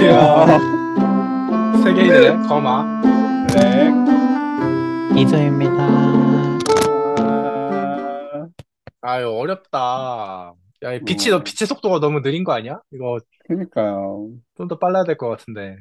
[0.00, 1.82] 안녕하세요.
[1.82, 2.84] 세계인의 거마.
[3.48, 3.90] 네.
[5.20, 5.72] 이소입니다.
[7.18, 8.48] 아,
[9.00, 10.54] 아유 어렵다.
[10.84, 12.80] 야, 이 빛이 너 빛의 속도가 너무 느린 거 아니야?
[12.92, 14.28] 이거 그니까요.
[14.56, 15.76] 좀 더 빨라야 될 것 같은데.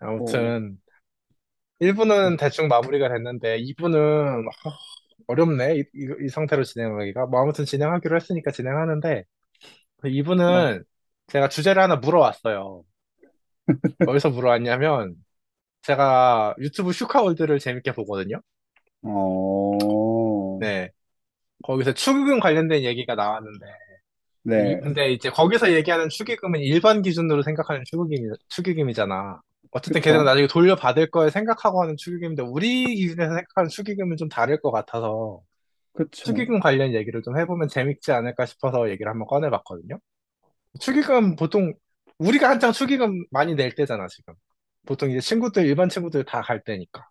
[0.00, 0.76] 아무튼
[1.78, 4.44] 1부는 대충 마무리가 됐는데 2부는
[5.28, 5.76] 어렵네.
[5.76, 7.24] 이, 이, 이 상태로 진행하기가.
[7.26, 9.24] 뭐 아무튼 진행하기로 했으니까 진행하는데
[10.04, 10.84] 2부는
[11.28, 12.82] 제가 주제를 하나 물어왔어요.
[14.04, 15.16] 어디서 물어왔냐면
[15.82, 18.40] 제가 유튜브 슈카월드를 재밌게 보거든요.
[19.02, 20.90] 어, 네.
[21.64, 23.66] 거기서 축의금 관련된 얘기가 나왔는데
[24.42, 24.56] 네.
[24.56, 29.40] 이- 근데 이제 거기서 얘기하는 축의금은 일반 기준으로 생각하는 축의금이, 축의금이잖아.
[29.72, 30.02] 어쨌든 그쵸.
[30.02, 35.40] 걔네가 나중에 돌려받을 걸 생각하고 하는 축의금인데 우리 기준에서 생각하는 축의금은 좀 다를 것 같아서
[35.92, 36.50] 그쵸.
[36.50, 39.98] 축의금 관련 얘기를 좀 해보면 재밌지 않을까 싶어서 얘기를 한번 꺼내봤거든요.
[40.80, 41.74] 축의금 보통
[42.20, 44.34] 우리가 한창 축의금 많이 낼 때잖아, 지금.
[44.86, 47.08] 보통 이제 친구들, 일반 친구들 다 갈 때니까.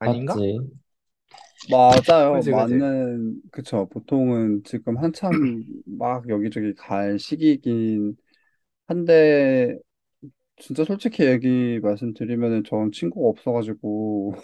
[0.00, 0.44] 아닌가?
[1.68, 2.04] 맞지?
[2.06, 2.32] 맞아요.
[2.32, 2.82] 그지, 그지.
[2.82, 3.88] 맞는, 그쵸.
[3.88, 5.38] 보통은 지금 한참
[5.86, 8.16] 막 여기저기 갈 시기이긴
[8.88, 9.78] 한데,
[10.58, 14.34] 진짜 솔직히 얘기 말씀드리면은 전 친구가 없어가지고,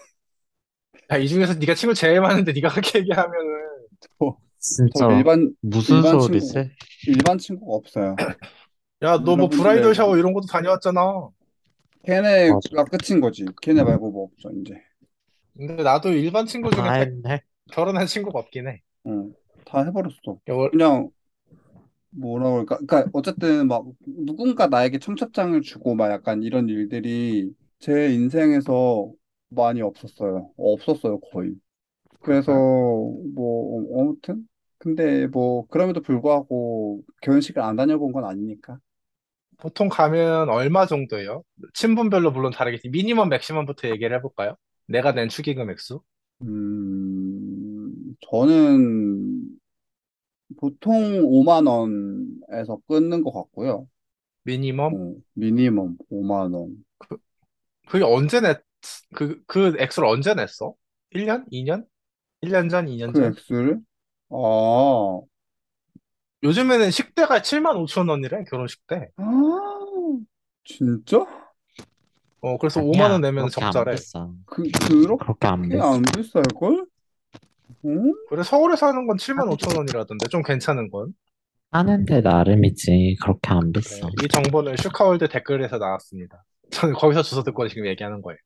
[1.13, 3.87] 야, 이 중에서 네가 친구 제일 많은데 네가 그렇게 얘기하면은
[4.19, 6.71] 저, 진짜 저 일반, 무슨 일반 친구, 소리지?
[7.07, 8.23] 일반 친구가 없어요.
[9.03, 11.29] 야, 너뭐 여러분들의- 브라이덜 샤워 이런 것도 다녀왔잖아.
[12.05, 13.45] 걔네가 끝인 거지.
[13.63, 14.75] 걔네 말고 뭐 없죠, 이제.
[15.57, 17.43] 근데 나도 일반 친구 중에 다 대- 했네.
[17.73, 18.81] 결혼한 친구가 없긴 해.
[19.07, 19.33] 응,
[19.65, 20.39] 다 해버렸어.
[20.49, 21.11] 야, 월- 그냥
[22.11, 22.79] 뭐라 그럴까?
[22.87, 29.11] 그러니까 어쨌든 막 누군가 나에게 청첩장을 주고 막 약간 이런 일들이 제 인생에서
[29.49, 30.51] 많이 없었어요.
[30.57, 31.55] 없었어요, 거의.
[32.21, 34.47] 그래서 뭐 어, 아무튼
[34.79, 38.79] 근데 뭐 그럼에도 불구하고 결혼식을 안 다녀본 건 아니니까.
[39.61, 41.43] 보통 가면 얼마 정도예요?
[41.75, 42.89] 친분별로 물론 다르겠지.
[42.89, 44.57] 미니멈, 맥시멈부터 얘기를 해볼까요?
[44.87, 46.01] 내가 낸 축의금 액수?
[46.43, 49.59] 음, 저는
[50.59, 53.89] 보통 5만 원에서 끊는 것 같고요.
[54.45, 54.93] 미니멈?
[54.93, 56.85] 어, 미니멈 5만 원.
[57.89, 58.63] 그게 언제 냈,
[59.15, 60.75] 그, 그 액수를 언제 냈어?
[61.11, 61.47] 1년?
[61.51, 61.87] 2년?
[62.43, 62.89] 1년 전?
[62.89, 63.33] 2년 그 전?
[63.33, 63.81] 액수를?
[64.31, 65.21] 아,
[66.43, 69.09] 요즘에는 식대가 7만 5천 원이래, 결혼식 때.
[69.17, 69.25] 아,
[70.65, 71.19] 진짜?
[72.41, 73.97] 어, 그래서 아니야, 5만 원 내면 그렇게 안 적자래.
[73.97, 74.29] 비싸.
[74.47, 75.93] 그, 그렇게 그렇게 안 비싸.
[75.93, 76.87] 안 비쌀걸?
[77.85, 78.15] 응?
[78.29, 81.13] 그래, 서울에 사는 건 7만 5천 원이라던데, 좀 괜찮은 건.
[81.73, 83.19] 하는데 나름이지.
[83.23, 84.09] 그렇게 안 비싸.
[84.25, 86.45] 이 정보는 슈카월드 댓글에서 나왔습니다.
[86.71, 88.39] 저는 거기서 주워 듣고 지금 얘기하는 거예요.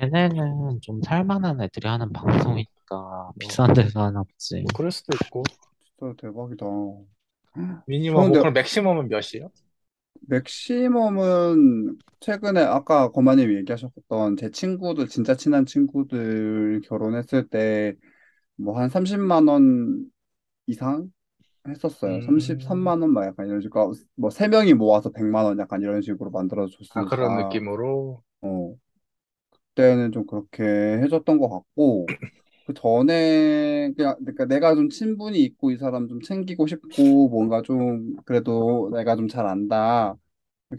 [0.00, 4.56] 얘네는 좀 살만한 애들이 하는 방송이니까 비싼 데서 하나 보지.
[4.62, 5.42] 뭐 그럴 수도 있고.
[5.98, 6.64] 진짜 대박이다.
[7.86, 9.50] minimum, 뭐 그런데- 그럼 maximum은 몇이에요?
[10.28, 17.94] maximum은 최근에 아까 거마님 얘기하셨던 제 친구들, 진짜 친한 친구들 결혼했을 때
[18.56, 20.06] 뭐 한 30만 원
[20.68, 21.12] 이상
[21.68, 22.16] 했었어요.
[22.16, 22.20] 음.
[22.22, 26.64] 33만 원 막 약간 이런 식으로 뭐세 명이 모아서 100만 원 약간 이런 식으로 만들어
[26.64, 28.22] 아, 줬으니까 그런 느낌으로.
[28.42, 28.74] 어,
[29.50, 30.62] 그때는 좀 그렇게
[31.02, 32.06] 해줬던 것 같고,
[32.72, 38.16] 그 전에, 그냥, 그러니까 내가 좀 친분이 있고 이 사람 좀 챙기고 싶고, 뭔가 좀,
[38.24, 40.14] 그래도 내가 좀 잘 안다.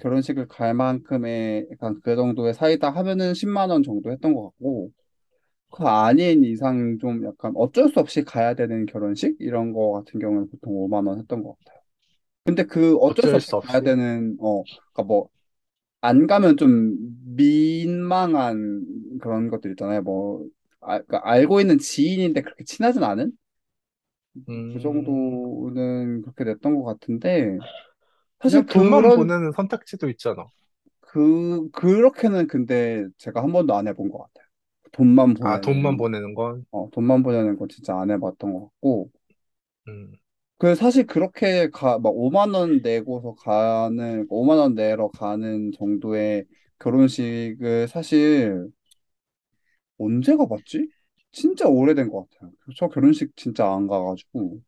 [0.02, 4.92] 결혼식을 갈 만큼의 약간 그 정도의 사이다 하면은 10만 원 정도 했던 것 같고,
[5.72, 9.36] 그 아닌 이상 좀 약간 어쩔 수 없이 가야 되는 결혼식?
[9.40, 11.81] 이런 거 같은 경우는 보통 5만 원 했던 것 같아요.
[12.46, 13.81] 근데 그 어쩔 수 어쩔 없이 수 가야 없이?
[13.81, 15.30] 되는, 어, 그러니까 뭐,
[16.02, 16.96] 안 가면 좀
[17.36, 18.86] 민망한
[19.22, 20.02] 그런 것들 있잖아요.
[20.04, 20.46] 뭐,
[20.85, 23.31] 아, 그러니까 알고 있는 지인인데 그렇게 친하진 않은?
[24.49, 27.59] 음, 그 정도는 그렇게 냈던 것 같은데,
[28.41, 30.47] 사실 돈만 그런, 보내는 선택지도 있잖아.
[31.01, 34.47] 그, 그렇게는 근데 제가 한 번도 안 해본 것 같아요.
[34.91, 36.65] 돈만 아, 돈만 보내는, 보내는 건.
[36.71, 39.12] 어, 돈만 보내는 거 진짜 안 해봤던 것 같고,
[39.88, 40.18] 음,
[40.57, 46.45] 그 사실 그렇게 가, 막 5만 원 내고서 가는, 5만 원 내러 가는 정도의
[46.79, 48.68] 결혼식을 사실
[49.98, 50.90] 언제 가봤지?
[51.31, 52.51] 진짜 오래된 것 같아요.
[52.78, 54.62] 저 결혼식 진짜 안 가가지고.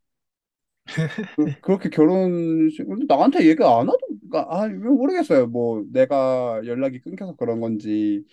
[1.36, 3.98] 그, 그렇게 결혼식, 근데 나한테 얘기 안 하던,
[4.30, 5.48] 그러니까, 아, 왜 모르겠어요.
[5.48, 8.24] 뭐, 내가 연락이 끊겨서 그런 건지,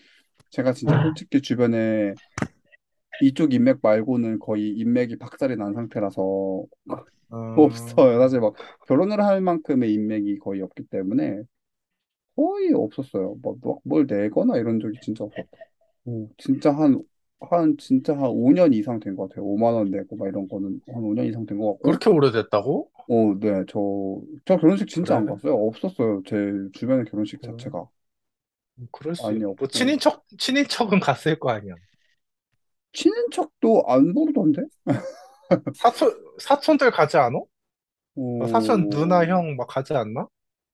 [0.50, 2.15] 제가 진짜 솔직히 주변에
[3.23, 6.67] 이쪽 인맥 말고는 거의 인맥이 박살이 난 상태라서 어,
[7.56, 8.19] 없어요.
[8.19, 8.55] 사실 막
[8.87, 11.43] 결혼을 할 만큼의 인맥이 거의 없기 때문에
[12.37, 13.37] 거의 없었어요.
[13.43, 15.59] 뭐, 뭐, 뭘 내거나 이런 적이 진짜 없었고.
[16.04, 17.02] 오, 진짜 한,
[17.40, 19.44] 한, 진짜 한 5년 이상 된 것 같아요.
[19.46, 21.82] 5만 원 내고 막 이런 거는 한 5년 이상 된 것 같고.
[21.82, 22.90] 그렇게 오래됐다고?
[23.08, 23.78] 어, 네, 저,
[24.44, 25.26] 저 결혼식 진짜 안 그래?
[25.26, 25.54] 갔어요.
[25.54, 26.22] 없었어요.
[26.26, 26.37] 제
[26.75, 27.43] 주변의 결혼식 그래?
[27.43, 27.88] 자체가.
[28.93, 29.69] 그럴 수, 많이 뭐, 없고.
[29.69, 31.75] 친인척, 친인척은 갔을 거 아니야.
[32.93, 34.62] 친인척도 안 부르던데?
[35.72, 37.38] 사촌, 사촌들 가지 않아?
[38.38, 40.26] 뭐 사촌 누나, 어, 형막 가지 않나?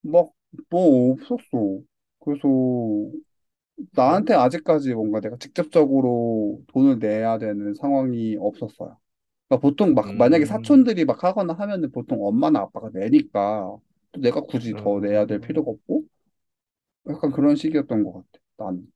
[0.02, 0.32] 막,
[0.70, 1.80] 뭐 없었어.
[2.20, 2.48] 그래서
[3.10, 3.20] 그래?
[3.92, 8.98] 나한테 아직까지 뭔가 내가 직접적으로 돈을 내야 되는 상황이 없었어요.
[9.48, 13.76] 그러니까 보통 막 만약에 음, 사촌들이 막 하거나 하면은 보통 엄마나 아빠가 내니까
[14.12, 16.04] 또 내가 굳이 더 내야 될 음, 필요가 없고
[17.08, 18.28] 약간 그런 식이었던 것 같아.
[18.58, 18.86] 나는.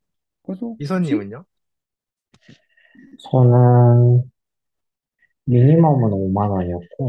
[0.42, 1.44] 그래서 굳이 이선님은요?
[3.30, 4.22] 저는
[5.44, 7.08] 미니멈은 5만 원이었고,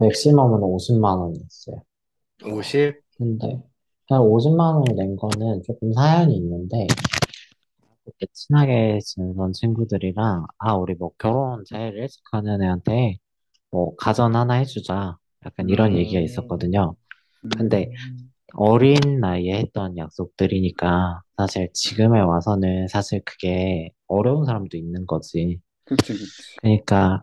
[0.00, 1.82] 맥시멈은 50만 원이었어요.
[2.44, 3.02] 50?
[3.16, 3.62] 근데
[4.10, 6.86] 그냥 50만 원을 낸 거는 조금 사연이 있는데,
[8.04, 13.18] 그렇게 친하게 지내던 친구들이랑, 아, 우리 뭐 결혼 제일 일찍 하는 애한테
[13.70, 15.18] 뭐 가전 하나 해주자.
[15.46, 16.96] 약간 이런 얘기가 음, 있었거든요.
[17.58, 25.60] 근데 음, 어린 나이에 했던 약속들이니까 사실 지금에 와서는 사실 그게 어려운 사람도 있는 거지.
[25.84, 26.60] 그치, 그치.
[26.62, 27.22] 그러니까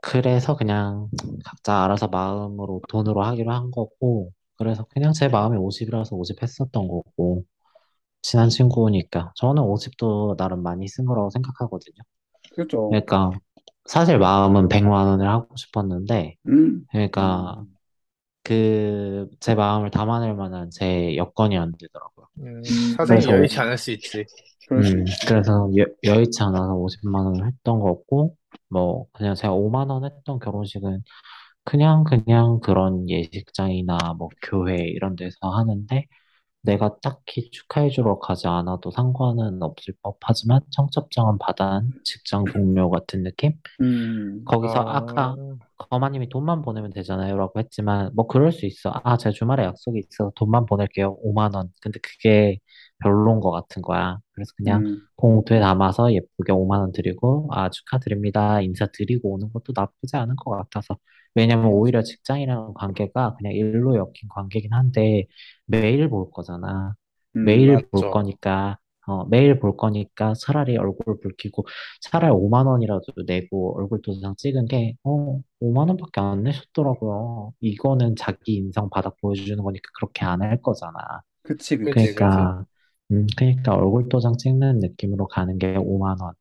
[0.00, 1.08] 그래서 그냥
[1.44, 7.44] 각자 알아서 마음으로 돈으로 하기로 한 거고, 그래서 그냥 제 마음이 50이라서 50 했었던 거고,
[8.22, 9.32] 친한 친구니까.
[9.36, 11.96] 저는 50도 나름 많이 쓴 거라고 생각하거든요.
[12.54, 13.00] 그죠.
[13.06, 13.30] 그러니까
[13.86, 17.64] 사실 마음은 100만 원을 하고 싶었는데, 음, 그러니까
[18.44, 22.28] 그 제 마음을 담아낼 만한 제 여건이 안 되더라고요.
[22.38, 24.24] 음, 사정이 그래서 음, 여의치 않을 수 있지.
[24.68, 25.26] 그럴 수 음 있지.
[25.26, 28.36] 그래서 여, 여의치 않아서 50만 원을 했던 거고,
[28.68, 31.02] 뭐 그냥 제가 5만 원 했던 결혼식은
[31.66, 36.06] 그냥 그냥 그런 예식장이나 뭐 교회 이런 데서 하는데
[36.62, 43.54] 내가 딱히 축하해주러 가지 않아도 상관은 없을 법하지만 청첩장은 받은 직장 동료 같은 느낌?
[43.80, 48.92] 음, 거기서 아까 아, 거마님이 돈만 보내면 되잖아요 라고 했지만 뭐 그럴 수 있어.
[49.04, 51.18] 아, 제가 주말에 약속이 있어서 돈만 보낼게요.
[51.20, 51.70] 5만 원.
[51.82, 52.58] 근데 그게
[53.00, 54.18] 별로인 것 같은 거야.
[54.32, 58.60] 그래서 그냥 음, 봉투에 담아서 예쁘게 5만 원 드리고 아, 축하드립니다.
[58.62, 60.96] 인사 드리고 오는 것도 나쁘지 않은 것 같아서.
[61.36, 61.68] 왜냐면.
[61.72, 65.26] 오히려 직장이라는 관계가 그냥 일로 엮인 관계긴 한데
[65.66, 66.94] 매일 볼 거잖아.
[67.36, 68.10] 음, 매일 볼 맞죠.
[68.10, 68.78] 거니까
[69.08, 71.64] 어, 매일 볼 거니까 차라리 얼굴 붉히고
[72.02, 77.52] 차라리 5만 원이라도 내고 얼굴 도장 찍은 게, 어, 5만 원밖에 안 내셨더라고요.
[77.60, 80.92] 이거는 자기 인성 바닥 보여주는 거니까 그렇게 안 할 거잖아.
[81.42, 82.14] 그치, 그치.
[82.14, 82.50] 그지.
[82.50, 82.64] 그러니까,
[83.12, 86.34] 음, 그러니까 얼굴 도장 찍는 느낌으로 가는 게 5만 원.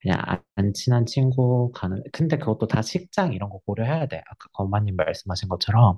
[0.00, 4.18] 그냥 안, 안 친한 친구 가는, 근데 그것도 다 식장 이런 거 고려해야 돼.
[4.18, 5.96] 아까 건마님 말씀하신 것처럼,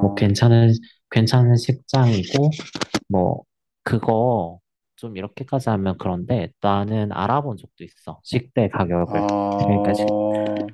[0.00, 0.72] 뭐 아, 괜찮은,
[1.10, 2.50] 괜찮은 식장이고,
[3.08, 3.42] 뭐,
[3.82, 4.60] 그거
[4.96, 8.20] 좀 이렇게까지 하면 그런데 나는 알아본 적도 있어.
[8.24, 9.22] 식대 가격을.
[9.58, 10.72] 그러니까 식- 아,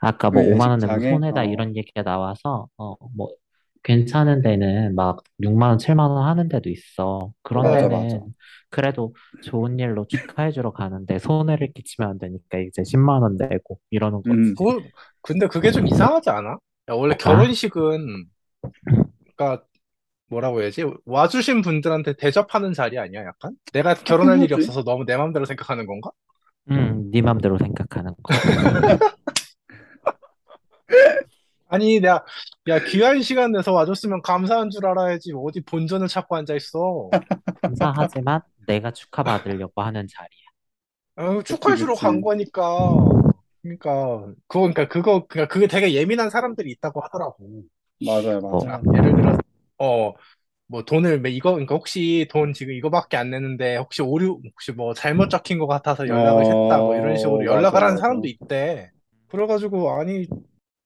[0.00, 1.10] 아까 뭐그 5만 원 내면 예식장에?
[1.10, 3.30] 손해다 어, 이런 얘기가 나와서 어, 뭐
[3.82, 7.32] 괜찮은 데는 막 6만 원, 7만 원 하는 데도 있어.
[7.42, 7.70] 그런.
[7.70, 8.18] 맞아, 맞아.
[8.18, 8.34] 데는
[8.70, 14.22] 그래도 좋은 일로 축하해 주러 가는데 손해를 끼치면 안 되니까 이제 10만 원 내고 이러는
[14.26, 14.56] 음, 거지.
[14.56, 14.88] 그,
[15.22, 16.50] 근데 그게 좀 이상하지 않아?
[16.52, 16.58] 야,
[16.94, 17.54] 원래 뭐가?
[17.54, 18.26] 결혼식은,
[19.24, 19.64] 그니까,
[20.28, 20.84] 뭐라고 해야지?
[21.06, 23.56] 와주신 분들한테 대접하는 자리 아니야, 약간?
[23.72, 24.54] 내가 하긴 결혼할 일이.
[24.54, 26.10] 없어서 너무 내 맘대로 생각하는 건가?
[26.70, 28.48] 응, 네 맘대로 생각하는 거지.
[31.70, 32.24] 아니, 내가,
[32.68, 35.32] 야, 귀한 시간 내서 와줬으면 감사한 줄 알아야지.
[35.36, 37.14] 어디 본전을 찾고 앉아 있어.
[37.62, 40.40] 감사하지만 내가 축하받으려고 하는 자리야.
[41.16, 42.22] 아, 그치, 축하해주러 간 그치.
[42.22, 43.18] 거니까.
[43.62, 47.64] 그러니까, 그거, 그러니까 그거, 그러니까 그게 되게 예민한 사람들이 있다고 하더라고.
[47.98, 48.74] 맞아요, 뭐, 맞아요.
[48.74, 49.36] 아, 예를 들어,
[49.78, 50.14] 어,
[50.68, 54.94] 뭐 돈을 매- 이거 그러니까 혹시 돈 지금 이거밖에 안 내는데 혹시 오류 혹시 뭐
[54.94, 57.98] 잘못 적힌 것 같아서 연락을 했다 뭐 이런 식으로 어, 맞아, 연락을 하는 맞아.
[57.98, 58.90] 사람도 있대.
[59.28, 60.26] 그래가지고 아니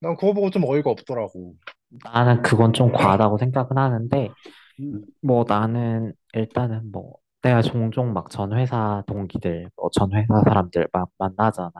[0.05, 1.57] 난 그거 보고 좀 어이가 없더라고.
[2.05, 4.35] 나는 그건 좀 과하다고 생각은 하는데
[4.81, 10.89] 음, 뭐 나는 일단은 뭐 내가 종종 막 전 회사 동기들, 뭐 전 회사 사람들
[10.93, 11.73] 막 만나잖아.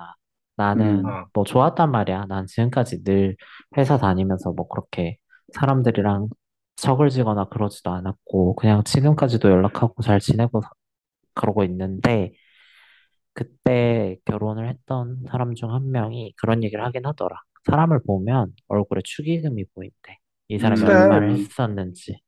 [0.57, 2.27] 나는 음, 어, 뭐 좋았단 말이야.
[2.29, 3.37] 난 지금까지 늘
[3.77, 5.19] 회사 다니면서 뭐 그렇게
[5.55, 6.29] 사람들이랑
[6.77, 10.71] 척을 지거나 그러지도 않았고 그냥 지금까지도 연락하고 잘 지내고 사-
[11.35, 12.33] 그러고 있는데
[13.33, 17.37] 그때 결혼을 했던 사람 중 한 명이 그런 얘기를 하긴 하더라.
[17.67, 20.19] 사람을 보면 얼굴에 축의금이 보인대.
[20.49, 20.93] 이 사람이 그래.
[20.95, 22.21] 얼마를 음, 했었는지.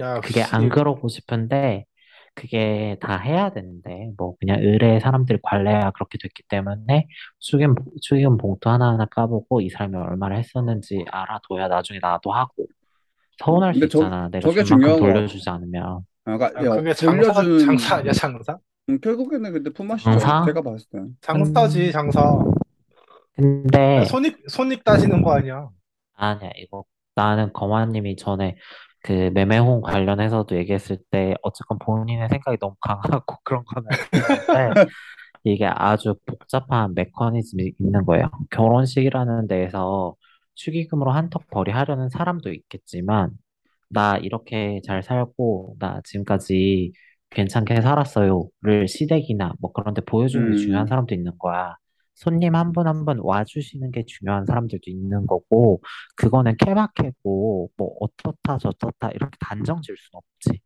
[0.00, 1.84] 야, 그게 안 씨, 그러고 싶은데
[2.34, 7.06] 그게 다 해야 되는데 뭐 그냥 의뢰 사람들이 관례가 그렇게 됐기 때문에
[7.40, 12.66] 축의금 축의금 봉투 하나하나 까보고 이 사람이 얼마를 했었는지 알아둬야 나중에 나도 하고 음.
[13.38, 14.28] 서운할 수 근데 저, 있잖아.
[14.30, 15.12] 내가 저게 준 만큼 중요한 것 같아.
[15.14, 15.84] 돌려주지 않으면
[16.24, 18.58] 아, 그러니까 야, 야, 그게 장사 장사 돌려준 아니야 장사?
[18.88, 20.18] 음, 결국에는 근데 품앗이죠.
[20.18, 20.44] 장사?
[20.46, 21.16] 제가 봤을 땐.
[21.20, 22.20] 장사지 근 장사.
[23.96, 25.68] 야, 근데 손익 손익 따지는 거 아니야?
[26.14, 26.84] 아니야 이거
[27.14, 28.56] 나는 거마님이 전에
[29.02, 34.80] 그 매매혼 관련해서도 얘기했을 때 어쨌건 본인의 생각이 너무 강하고 그런 건 알겠는데
[35.44, 38.30] 이게 아주 복잡한 메커니즘이 있는 거예요.
[38.50, 40.16] 결혼식이라는 데에서
[40.54, 43.32] 축의금으로 한턱 벌이 하려는 사람도 있겠지만
[43.88, 46.92] 나 이렇게 잘 살고 나 지금까지
[47.30, 51.76] 괜찮게 살았어요를 시댁이나 뭐 그런 데 보여주는 게 중요한 음, 사람도 있는 거야.
[52.14, 55.80] 손님 한 분 한 분 와주시는 게 중요한 사람들도 있는 거고
[56.16, 60.60] 그거는 케바케고 뭐 어떻다 저떻다 이렇게 단정 지을 순 없지.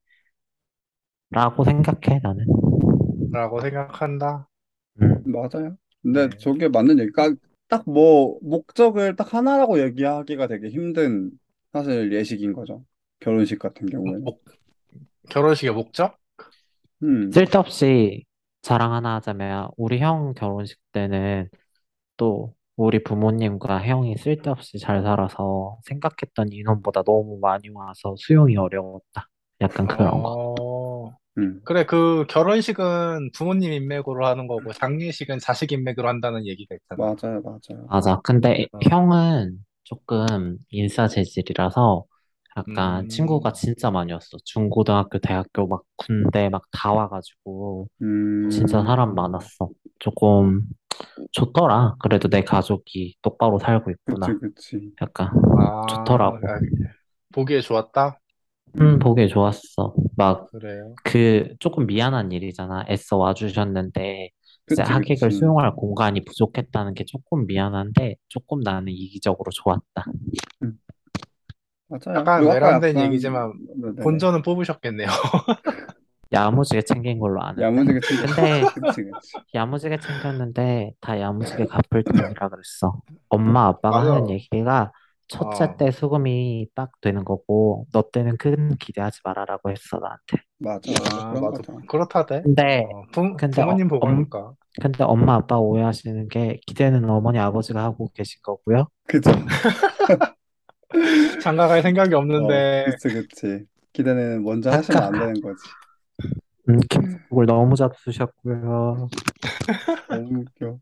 [1.31, 2.47] 라고 생각해 나는.
[3.33, 4.49] 라고 생각한다.
[5.03, 5.23] 음.
[5.27, 5.77] 맞아요.
[6.03, 6.37] 근데 네.
[6.39, 7.35] 저게 맞는 얘기가
[7.69, 11.31] 딱 뭐 목적을 딱 하나라고 얘기하기가 되게 힘든
[11.73, 12.85] 사실 예식인 거죠.
[13.21, 14.23] 결혼식 같은 경우에는.
[14.23, 14.45] 목,
[15.31, 16.17] 결혼식의 목적?
[17.03, 18.25] 음, 쓸데없이
[18.67, 21.49] 자랑 하나 하자면 우리 형 결혼식 때는
[22.17, 29.29] 또 우리 부모님과 형이 쓸데없이 잘 살아서 생각했던 인원보다 너무 많이 와서 수용이 어려웠다.
[29.61, 30.37] 약간 그런 거.
[30.59, 37.03] 어, 음, 그래, 그 결혼식은 부모님 인맥으로 하는 거고, 장례식은 자식 인맥으로 한다는 얘기가 있잖아.
[37.03, 37.87] 맞아요, 맞아요.
[37.89, 38.21] 맞아.
[38.25, 42.05] 근데 어, 형은 조금 인싸 재질이라서
[42.57, 44.39] 약간 친구가 음, 진짜 많이 왔어.
[44.45, 47.89] 중고등학교, 대학교 막 군대 막 다 와가지고
[48.49, 49.71] 진짜 음, 사람 많았어.
[50.01, 50.63] 조금
[51.33, 51.97] 좋더라.
[52.01, 54.39] 그래도 내 가족이 똑바로 살고 그치, 있구나.
[54.39, 54.97] 그치.
[55.03, 56.39] 약간 아, 좋더라고.
[56.43, 56.61] 아,
[57.33, 58.21] 보기에 좋았다?
[58.81, 59.95] 음, 보기 좋았어.
[60.17, 60.99] 막 그래요.
[61.05, 62.85] 그 조금 미안한 일이잖아.
[62.91, 64.31] 애써 와주셨는데
[64.71, 65.33] 이제 그치, 하객을 그치.
[65.33, 70.07] 수용할 공간이 부족했다는 게 조금 미안한데 조금 나는 이기적으로 좋았다.
[70.63, 70.79] 음,
[71.89, 72.19] 맞아요.
[72.21, 74.03] 약간 그리고 아까 외람된 약간, 얘기지만, 네네.
[74.03, 75.07] 본전은 뽑으셨겠네요.
[76.33, 77.63] 야무지게 챙긴 걸로 아는데.
[77.63, 78.35] 야무지게 챙겼지.
[78.35, 79.39] 근데 그치, 그치.
[79.55, 83.01] 야무지게 챙겼는데 다 야무지게 갚을 돈이라 그랬어.
[83.29, 84.33] 엄마 아빠가 하는 맞아.
[84.35, 84.93] 얘기가
[85.29, 90.37] 첫째 어, 때 수금이 딱 되는 거고 너 때는 큰 기대하지 말아라고 했어 나한테.
[90.59, 91.27] 맞아, 맞아.
[91.27, 91.63] 아, 그런 맞아.
[91.63, 91.81] 거죠.
[91.89, 92.43] 그렇다대.
[92.43, 94.53] 근데 어, 부, 근데 어, 부모님 엄, 보고니까.
[94.81, 98.89] 근데 엄마 아빠 오해하시는 게 기대는 어머니 아버지가 하고 계신 거고요.
[99.07, 99.31] 그죠?
[101.43, 103.65] 장가갈 생각이 어, 없는데, 그치, 그치.
[103.93, 105.63] 기대는 먼저 하시면 안 되는 거지.
[106.69, 109.09] 음, 김국을 너무 잡수셨고요.
[110.09, 110.79] 너무 웃겨.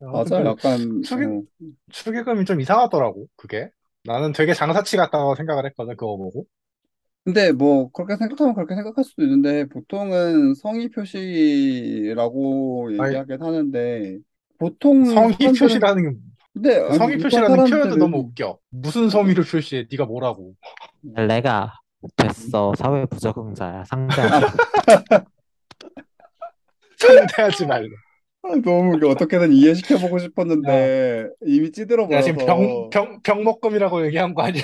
[0.00, 1.42] 아무튼 맞아, 그, 약간, 축의, 어.
[1.90, 3.70] 축의금이 좀 이상하더라고, 그게.
[4.04, 6.46] 나는 되게 장사치 같다고 생각을 했거든, 그거 보고.
[7.24, 14.18] 근데 뭐, 그렇게 생각하면 그렇게 생각할 수도 있는데, 보통은 성의 표시라고 아니, 얘기하긴 하는데,
[14.58, 16.18] 보통 성의 사람들은, 표시라는 게,
[16.54, 18.58] 근데, 아니, 성의 표시라는 표현도 너무 사람들은, 웃겨.
[18.70, 19.08] 무슨.
[19.10, 19.86] 성의를 표시해?
[19.90, 20.54] 네가 뭐라고.
[21.02, 21.74] 내가
[22.16, 24.46] 됐어 사회 부적응자야 상대하지 마.
[25.16, 25.24] 아,
[26.98, 27.88] 상대하지 말래.
[28.64, 29.08] 너무 웃겨.
[29.08, 34.62] 어떻게든 이해시켜보고 야, 싶었는데, 이미 찌들어 야, 지금 병, 버려서, 병, 병목금이라고 얘기한 거 아니야?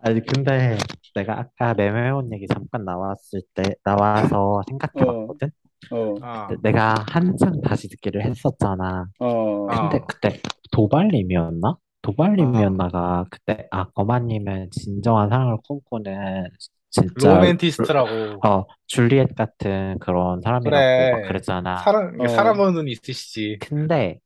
[0.00, 0.78] 아니 근데
[1.14, 5.50] 내가 아까 매매원 얘기 잠깐 나왔을 때 나와서 어, 생각해봤거든.
[5.90, 9.06] 어, 아, 내가 한창 다시 듣기를 했었잖아.
[9.18, 10.40] 어, 근데 아, 그때
[10.72, 11.68] 도발님이었나?
[11.68, 11.78] 아.
[12.02, 16.48] 도발님이었나가 그때 아 거마님은 진정한 사랑을 꿈꾸는
[16.90, 18.40] 진짜 로맨티스트라고.
[18.46, 21.28] 어 줄리엣 같은 그런 사람이라고 막 그래.
[21.28, 21.76] 그랬잖아.
[21.84, 23.58] 사람, 어, 사람은 있으시지.
[23.58, 24.20] 근데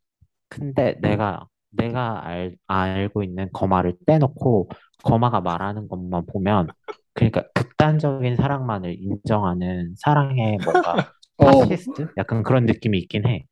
[0.49, 4.71] 근데 내가 내가 알, 알고 있는 거마를 떼놓고
[5.04, 6.68] 거마가 말하는 것만 보면
[7.14, 11.02] 그러니까 극단적인 사랑만을 인정하는 사랑의 뭔가 어,
[11.44, 12.08] 파시스트?
[12.16, 13.46] 약간 그런 느낌이 있긴 해.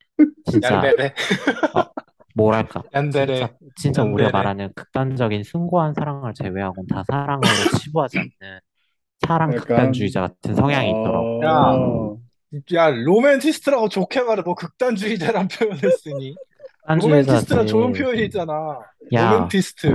[0.50, 1.14] 진짜 얀데레.
[1.75, 1.85] 어,
[2.35, 3.49] 뭐랄까 진짜 얀데레.
[3.76, 4.32] 진짜 우리가 얀데레.
[4.32, 7.40] 말하는 극단적인 숭고한 사랑을 제외하고는 다 사랑으로
[7.82, 8.61] 치부하지 않는
[9.26, 11.40] 사랑 극단주의자 약간, 같은 성향이 있더라고.
[11.44, 12.18] 야, 어,
[12.75, 14.42] 야, 로맨티스트라고 좋게 말해.
[14.42, 16.35] 뭐 극단주의자란 표현을 쓰니?
[16.88, 18.02] 로맨티스트란 좋은 극단주의자지.
[18.02, 18.78] 표현이잖아.
[19.12, 19.94] 야, 로맨티스트.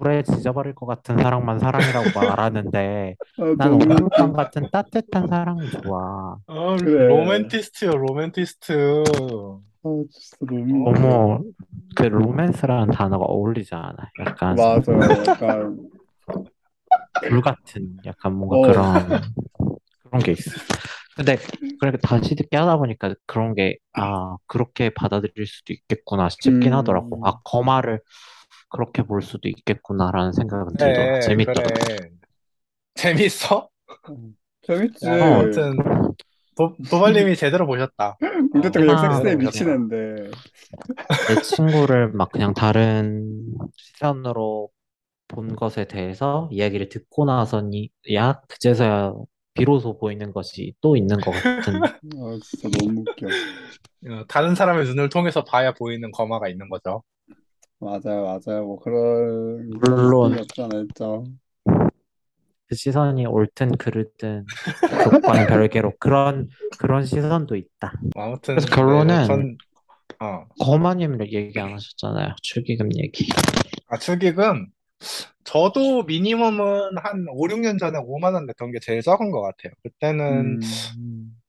[0.00, 3.72] 불에 지져버릴 것 같은 사랑만 사랑이라고 말하는데 아, 난.
[3.74, 6.38] 얼룩말 같은 따뜻한 사랑이 좋아.
[6.46, 7.06] 아, 그래.
[7.06, 8.74] 로맨티스트요, 로맨티스트.
[9.82, 10.94] 아, 진짜 너무 어?
[10.94, 11.44] 너무
[11.96, 13.96] 그 로맨스라는 단어가 어울리지 않아.
[14.20, 15.22] 약간 맞아요.
[15.24, 15.90] 약간,
[17.20, 19.20] 불 같은 약간 뭔가 어, 그런
[20.04, 20.50] 그런 게 있어.
[21.16, 21.38] 근데
[21.80, 27.18] 그렇게 다시 듣기 하다 보니까 그런 게 아 그렇게 받아들일 수도 있겠구나 싶긴 하더라고.
[27.24, 28.00] 아 음, 거마를
[28.70, 31.06] 그렇게 볼 수도 있겠구나라는 생각은 들더라.
[31.08, 31.62] 그래, 재밌더라.
[31.62, 32.10] 그래.
[32.94, 33.68] 재밌어?
[34.08, 34.16] 어,
[34.62, 35.06] 재밌지.
[35.06, 35.76] 야, 어, 아무튼,
[36.56, 38.16] 도, 도발님이 제대로 보셨다.
[38.20, 39.36] 어, 문제도 그냥 내가 섹스에.
[39.36, 40.30] 미치는데.
[41.26, 44.70] 내 친구를 막 그냥 다른 시선으로
[45.28, 49.14] 본 것에 대해서 이야기를 듣고 나서니 야 그제서야
[49.54, 53.28] 비로소 보이는 것이 또 있는 것 같은 아, 진짜 너무 웃겨.
[54.12, 57.02] 어, 다른 사람의 눈을 통해서 봐야 보이는 거마가 있는 거죠.
[57.80, 58.64] 맞아요, 맞아요.
[58.66, 60.38] 뭐, 그런 물론
[60.84, 61.24] 있죠.
[62.66, 64.44] 그 시선이 옳든 그르든
[65.04, 67.94] 그것과는 별개로 그런 그런 시선도 있다.
[68.14, 69.58] 아무튼 그래서 결론은 네, 전
[70.20, 70.46] 어.
[70.60, 72.36] 거마님 얘기 안 하셨잖아요.
[72.42, 73.26] 축의금 얘기.
[73.88, 74.66] 아, 축의금
[75.44, 79.72] 저도 미니멈은 한 5, 6년 전에 5만 원 냈던 게 제일 적은 것 같아요.
[79.82, 80.60] 그때는 음,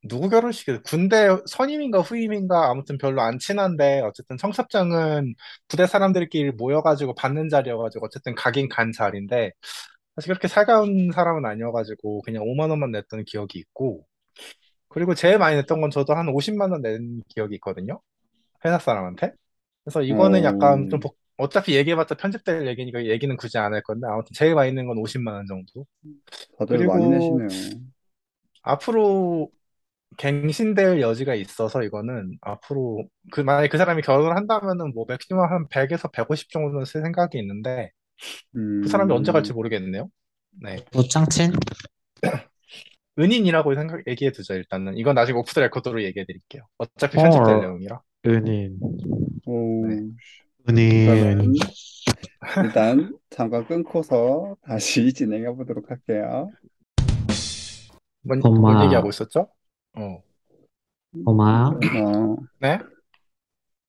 [0.08, 5.36] 누구 결혼식에 군대 선임인가 후임인가 아무튼 별로 안 친한데 어쨌든 청첩장은
[5.67, 9.51] 부대 사람들끼리 모여가지고 받는 자리여가지고 어쨌든 가긴 간 자리인데
[10.15, 14.05] 사실 그렇게 살가운 사람은 아니어가지고 그냥 5만 원만 냈던 기억이 있고
[14.89, 18.01] 그리고 제일 많이 냈던 건 저도 한 50만 원 낸 기억이 있거든요.
[18.65, 19.34] 회사 사람한테.
[19.86, 24.08] 그래서 이거는 약간 좀 어, 복- 어차피 얘기해봤자 편집될 얘기니까 얘기는 굳이 안 할 건데
[24.10, 25.86] 아무튼 제일 많이 낸 건 50만 원 정도.
[26.58, 27.81] 다들 많이 그리고 내시네요.
[28.63, 29.51] 앞으로
[30.18, 36.12] 갱신될 여지가 있어서 이거는 앞으로 그 만약에 그 사람이 결혼을 한다면은 뭐 maximum 한 100에서
[36.12, 37.91] 150 정도는 쓸 생각이 있는데
[38.53, 40.10] 그 사람이 언제 갈지 음, 모르겠네요.
[40.62, 40.77] 네.
[40.94, 41.53] 무짱친?
[43.20, 46.63] 은인이라고 생각 얘기해 두죠 일단은 이건 나중에 off the record로 얘기해 드릴게요.
[46.77, 48.01] 어차피 편집될 어, 내용이라.
[48.25, 48.77] 은인.
[49.46, 50.01] 오, 네.
[50.70, 51.53] 은인.
[52.63, 56.50] 일단 잠깐 끊고서 다시 진행해 보도록 할게요.
[58.24, 59.48] 뭔, 뭘 엄마, 얘기하고 있었죠?
[59.93, 60.24] 어.
[61.25, 62.79] 엄마, 어, 네?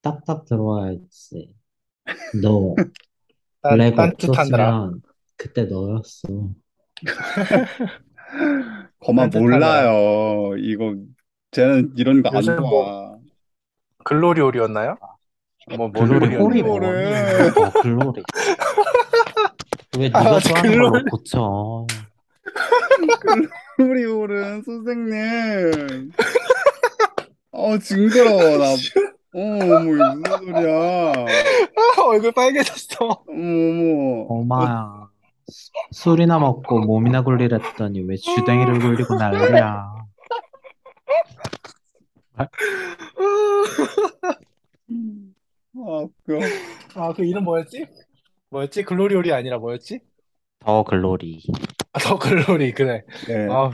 [0.00, 1.54] 딱딱 들어와야지.
[2.42, 2.74] 너
[3.60, 4.68] 딴, 렉 딴짓하느라.
[4.76, 5.02] 없었으면
[5.36, 6.50] 그때 너였어.
[8.98, 9.40] 거만 딴짓하느라.
[9.40, 10.56] 몰라요.
[10.58, 10.96] 이거
[11.52, 13.18] 쟤는 이런 거안 요즘 뭐 좋아.
[14.04, 14.96] 글로리 올이었나요?
[15.76, 16.62] 뭐, 뭐 글로리 홀이 글로리였는데.
[16.62, 17.52] 글로리를.
[17.52, 17.68] 뭐니?
[17.68, 18.22] 어, 글로리.
[19.98, 20.48] 왜 아, 네가 맞아.
[20.48, 21.04] 좋아하는 걸로 글로리.
[21.10, 21.86] 고쳐?
[23.00, 23.08] 우리
[23.90, 26.12] 오른 선생님.
[27.50, 28.72] 어 징그러워 나.
[28.72, 28.76] 어
[29.34, 31.12] 어머 무슨 소리야.
[31.12, 33.24] 아, 얼굴 빨개졌어.
[33.28, 34.26] 어머 어머.
[34.28, 35.08] 엄마야.
[35.90, 39.92] 술이나 먹고 몸이나 굴리랬더니 왜 주댕이를 굴리고 난리야?
[42.34, 42.48] 아, 아
[45.74, 46.40] 웃겨.
[46.94, 47.86] 아, 그 이름 뭐였지?
[48.50, 48.84] 뭐였지?
[48.84, 50.00] 글로리올이 아니라 뭐였지?
[50.64, 51.42] 더 글로리.
[51.92, 53.02] 아, 더 글로리, 그래.
[53.26, 53.34] 네.
[53.46, 53.70] 아,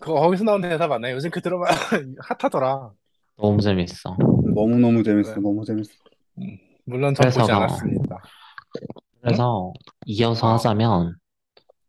[0.00, 1.14] 그거 거기서 나온 대사 맞나요?
[1.16, 1.66] 요즘 그 드라마
[2.20, 2.94] 핫하더라.
[3.36, 4.16] 너무 재밌어.
[4.54, 5.32] 너무 너무 재밌어.
[5.32, 5.40] 네.
[5.40, 5.92] 너무 재밌어.
[6.38, 8.30] 음, 물론 전 보지 그래서 않았습니다.
[9.28, 9.40] 응?
[9.44, 9.72] 그래서
[10.06, 11.16] 이어서 아, 하자면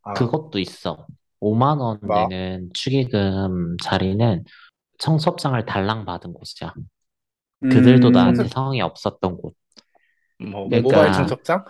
[0.03, 1.07] 아, 그것도 있어.
[1.41, 2.13] 5만 원 뭐?
[2.13, 4.45] 내는 축의금 자리는
[4.99, 6.73] 청첩장을 달랑 받은 곳이야.
[7.69, 8.11] 그들도 음.
[8.11, 9.55] 나한테 성이 없었던 곳.
[10.39, 11.65] 뭐, 모바일 그러니까 청첩장?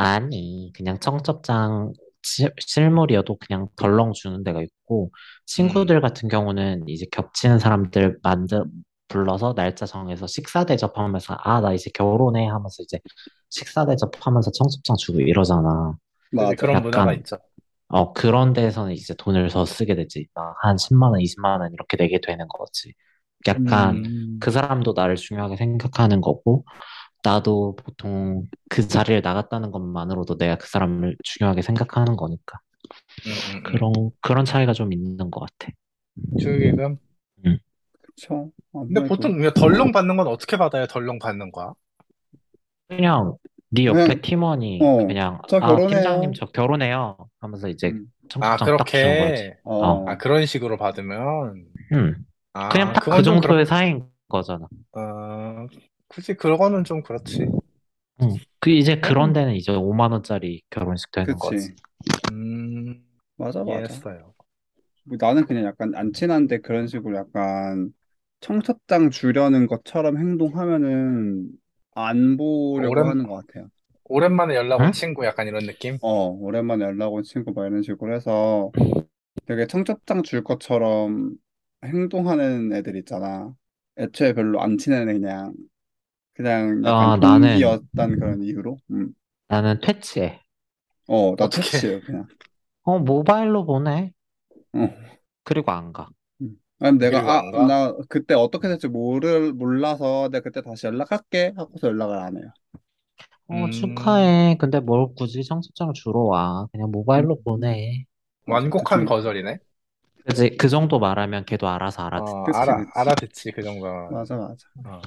[0.00, 5.10] 아니 그냥 청첩장 시- 실물이어도 그냥 덜렁 주는 데가 있고
[5.46, 8.64] 친구들 음, 같은 경우는 이제 겹치는 사람들 만들
[9.08, 12.98] 불러서 날짜 정해서 식사 대접하면서 아 나 이제 결혼해 하면서 이제
[13.50, 15.96] 식사 대접하면서 청첩장 주고 이러잖아.
[16.36, 16.56] 그지, 맞아.
[16.56, 17.36] 그런 문화가 약간 있죠.
[17.88, 20.28] 어 그런 데서는 이제 돈을 더 쓰게 되지.
[20.34, 22.94] 막 한 10만 원, 20만 원 이렇게 내게 되는 거지.
[23.48, 24.40] 약간 음.
[24.40, 26.64] 그 사람도 나를 중요하게 생각하는 거고
[27.22, 32.58] 나도 보통 그 자리를 나갔다는 것만으로도 내가 그 사람을 중요하게 생각하는 거니까.
[33.26, 33.62] 음, 음, 음.
[33.62, 35.72] 그런, 그런 차이가 좀 있는 것 같아.
[36.38, 36.98] 축의금?
[37.46, 37.58] 음.
[38.02, 38.50] 그쵸.
[38.72, 40.86] 근데 아무래도 보통 그냥 덜렁 받는 건 어떻게 받아요?
[40.86, 41.72] 덜렁 받는 거야?
[42.88, 43.36] 그냥
[43.70, 45.06] 네 옆에 그냥 팀원이 어.
[45.06, 46.32] 그냥 저 아, 팀장님 결혼해요.
[46.32, 48.06] 저 결혼해요 하면서 이제 음.
[48.40, 49.42] 아, 청첩장 딱 주는 거지.
[49.42, 49.58] 그렇게.
[49.64, 50.08] 어, 어.
[50.08, 51.66] 아, 그런 식으로 받으면.
[51.92, 52.24] 음.
[52.70, 54.66] 그냥 아, 딱그 그건 좀 그렇, 정도의 사이인 거잖아.
[54.92, 55.66] 어,
[56.10, 57.54] 굳이 그거는 좀 그렇지.
[58.22, 58.36] 음.
[58.60, 61.68] 그 이제 그런 음, 데는 이제 5만 원짜리 결혼식 되는 거지.
[61.68, 61.76] 그치.
[62.32, 63.94] 음, 맞아 맞아.
[63.94, 64.34] 이해했어요.
[65.04, 67.92] 뭐 나는 그냥 약간 안 친한데 그런 식으로 약간
[68.40, 71.50] 청첩장 주려는 것처럼 행동하면은
[71.94, 73.68] 안 보려고 오랜, 하는 것 같아요.
[74.04, 74.92] 오랜만에 연락 온 응?
[74.92, 75.98] 친구 약간 이런 느낌?
[76.00, 78.74] 어, 오랜만에 연락 온 친구 막 이런 식으로 해서
[79.46, 81.34] 되게 청첩장 줄 것처럼
[81.84, 83.54] 행동하는 애들 있잖아.
[83.98, 85.54] 애초에 별로 안 친한 애 그냥
[86.42, 88.78] 그냥 약간 아, 나는 동기였단 그런 이유로.
[88.92, 89.14] 음.
[89.48, 90.40] 나는 퇴치해.
[91.08, 91.50] 어, 나 어떻게?
[91.50, 92.26] 퇴치예요 그냥.
[92.82, 94.12] 어, 모바일로 보내.
[94.72, 94.88] 어.
[95.44, 96.08] 그리고 안 가.
[96.42, 96.56] 음.
[96.80, 97.66] 아니 내가 그리고 아, 안 가?
[97.66, 102.52] 나 그때 어떻게 될지 모를 몰라서 내가 그때 다시 연락할게 하고서 연락을 안 해요.
[103.48, 104.56] 어, 음, 축하해.
[104.58, 106.66] 근데 뭘 굳이 청첩장을 주러 와.
[106.72, 108.04] 그냥 음, 모바일로 보내.
[108.44, 108.64] 맞아.
[108.64, 109.58] 완곡한 대충 거절이네?
[110.26, 110.56] 그지?
[110.58, 112.40] 그 정도 말하면 걔도 알아서 어, 알아듣지.
[112.44, 112.90] 그치 알아, 그치.
[112.94, 114.18] 알아듣지, 그 정도면.
[114.24, 114.66] 맞아 맞아.
[114.84, 115.00] 어,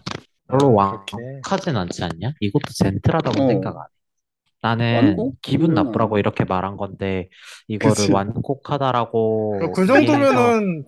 [0.58, 1.18] 별로 아, 그렇게.
[1.18, 2.34] 완곡하진 않지 않냐?
[2.39, 3.88] 이것도 젠틀하다고 어, 생각 안 해.
[4.62, 5.42] 나는 완곡?
[5.42, 6.18] 기분 나쁘라고.
[6.18, 7.30] 이렇게 말한 건데,
[7.68, 8.12] 이거를 그치.
[8.12, 10.86] 완곡하다라고 그 정도면은,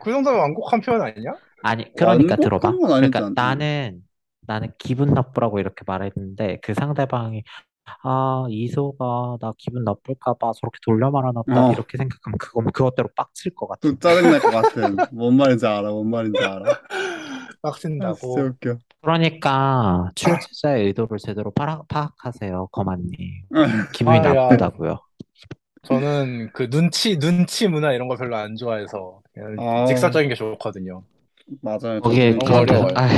[0.00, 1.32] 그 정도면 완곡한 표현 아니냐?
[1.62, 2.68] 아니, 그러니까 들어봐.
[2.68, 3.54] 완곡한 건 아니지 그러니까 않나?
[3.54, 4.00] 나는,
[4.42, 7.42] 나는 기분 나쁘라고 이렇게 말했는데, 그 상대방이,
[8.02, 11.64] 아, 이소가 나 기분 나쁠까 봐 저렇게 돌려 말하나 보다.
[11.70, 13.98] 어, 이렇게 생각하면 그거면 그것대로 빡칠 것또 같은.
[14.00, 15.06] 짜증날 것 같은.
[15.10, 16.72] 뭔 말인지 알아, 뭔 말인지 알아.
[17.98, 18.44] 아, 진짜 빡친다고.
[18.44, 18.78] 웃겨.
[19.02, 23.16] 그러니까 출제자의 의도를 제대로 파악, 파악하세요, 거만님.
[23.92, 25.00] 기분이 아, 야, 나쁘다고요.
[25.84, 31.04] 저는 그 눈치, 눈치 문화 이런 거 별로 안 좋아해서 그냥 아, 직설적인 게 좋거든요.
[31.62, 32.00] 맞아요.
[32.00, 32.94] 거기에 저도 너무 그런데 어려워요.
[32.94, 33.08] 아,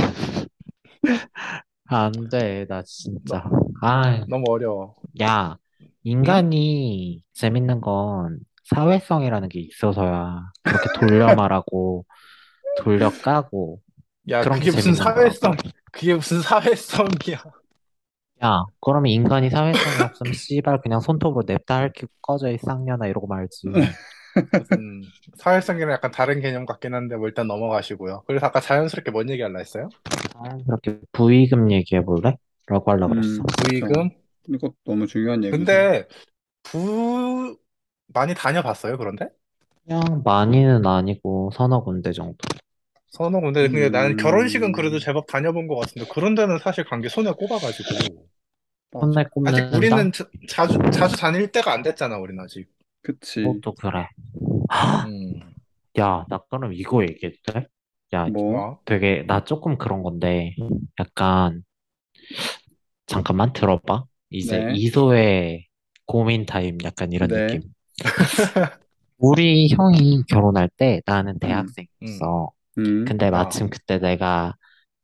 [1.89, 2.83] 안 돼, 나
[3.27, 3.45] 너, 진짜.
[3.83, 4.97] 아, 너무 어려워.
[5.23, 5.89] 야, 응?
[6.05, 12.05] 인간이 재밌는 건 사회성이라는 게 있어서야 그렇게 돌려 말하고
[12.79, 13.81] 돌려 까고
[14.31, 15.69] 야, 그런 게 그게 무슨 재밌는 사회성, 거라고.
[15.93, 17.43] 그게 무슨 사회성이야.
[18.45, 23.69] 야, 그러면 인간이 사회성이 없으면 씨발 그냥 손톱으로 냅다 핥히고 꺼져 이 쌍년아 이러고 말지.
[24.53, 28.25] 무슨 사회성이랑 약간 다른 개념 같긴 한데 뭐 일단 넘어가시고요.
[28.27, 29.93] 그래서 아까 자연스럽게 뭔 얘기 할라 했어요?
[30.33, 32.37] 자연스럽게 부의금 얘기해 볼래?
[32.67, 33.43] 라고 하려고 그랬어.
[33.43, 33.87] 음, 그쵸.
[33.87, 34.11] 부의금?
[34.49, 35.85] 이거 너무 중요한 얘기죠.
[35.85, 36.07] 근데
[36.65, 37.59] 부
[38.09, 39.29] 많이 다녀봤어요, 그런데?
[39.85, 42.37] 그냥 많이는 아니고 서너 군데 정도.
[43.11, 47.01] 서너 군데 근데 나는 결혼식은 그래도 음, 제법 다녀본 것 같은데 그런 데는 사실 간
[47.03, 48.27] 게 손에 꼽아가지고
[48.93, 49.09] 맞아.
[49.09, 49.73] 혼내 아직 꼽는다?
[49.73, 52.69] 우리는 자, 자주 자주 다닐 때가 안 됐잖아, 우리는 아직.
[53.03, 53.41] 그치.
[53.43, 54.09] 그것도 그래.
[55.05, 55.55] 음,
[55.99, 57.67] 야, 나 그럼 이거 얘기해도 돼?
[58.15, 58.83] 야, 뭐, 뭐?
[58.85, 60.55] 되게, 나 조금 그런 건데,
[61.01, 61.63] 약간,
[63.07, 64.05] 잠깐만 들어봐.
[64.31, 65.67] 이제 네, 이소의
[66.07, 67.63] 고민 타임 약간 이런 네, 느낌.
[69.19, 72.53] 우리 형이 결혼할 때 나는 음, 음, 대학생이었어.
[72.79, 74.55] 음, 근데 아, 마침 그때 내가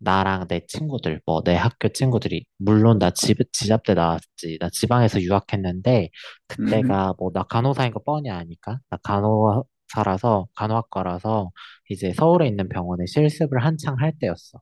[0.05, 4.59] 나랑 내 친구들, 뭐 내 학교 친구들이, 물론 나 집, 지잡대 나왔지.
[4.61, 6.11] 나 지방에서 유학했는데,
[6.59, 8.79] 음, 그때가 뭐 나 간호사인 거 뻔히 아니까?
[8.91, 11.51] 나 간호사라서, 간호학과라서
[11.91, 14.61] 이제 서울에 있는 병원에 실습을 한창 할 때였어.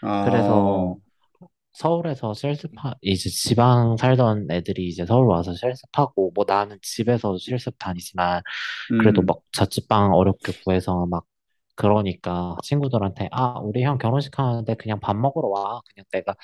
[0.00, 0.96] 아, 그래서
[1.72, 8.42] 서울에서 실습하, 이제 지방 살던 애들이 이제 서울 와서 실습하고, 뭐 나는 집에서 실습 다니지만,
[8.96, 11.24] 그래도 음, 막 자취방 어렵게 구해서 막,
[11.76, 15.80] 그러니까 친구들한테, 아, 우리 형 결혼식 하는데 그냥 밥 먹으러 와.
[15.94, 16.34] 그냥 내가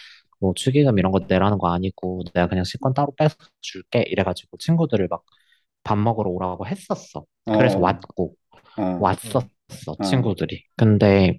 [0.40, 4.04] 뭐 축의금 이런 거 내라는 거 아니고, 내가 그냥 식권 따로 빼서 줄게.
[4.08, 5.22] 이래가지고 친구들을 막
[5.84, 7.24] 밥 먹으러 오라고 했었어.
[7.46, 8.34] 어, 그래서 어, 왔고,
[8.76, 10.64] 어, 음, 왔었어, 어, 친구들이.
[10.76, 11.38] 근데,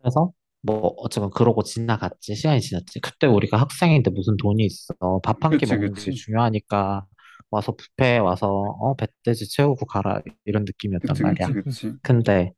[0.00, 0.32] 그래서
[0.62, 5.66] 뭐 어쨌건 그러고 지나갔지 시간이 지났지 그때 우리가 학생인데 무슨 돈이 있어 밥 한끼 그치,
[5.66, 7.06] 먹는 게 그치, 중요하니까
[7.50, 8.48] 와서 뷔페 와서
[8.80, 11.52] 어 배돼지 채우고 가라 이런 느낌이었단 그치, 그치, 말이야.
[11.52, 12.52] 그치, 근데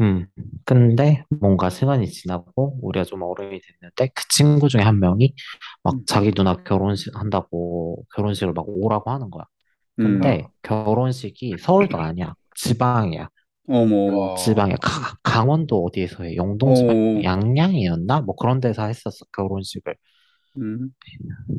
[0.00, 0.26] 음
[0.64, 5.34] 근데 뭔가 시간이 지나고 우리가 좀 어른이 됐는데 그 친구 중에 한 명이
[5.82, 9.44] 막 음, 자기 누나 결혼식 한다고 결혼식을 막 오라고 하는 거야.
[9.98, 12.34] 음, 근데 아, 결혼식이 서울도 아니야.
[12.56, 13.28] 지방이야.
[13.68, 13.96] 어머,
[14.34, 16.36] 지방에 가- 강원도 어디에서 해?
[16.36, 18.22] 영동 지방 어, 양양이었나?
[18.22, 19.94] 뭐 그런 데서 했었어 결혼식을.
[20.56, 20.94] 음,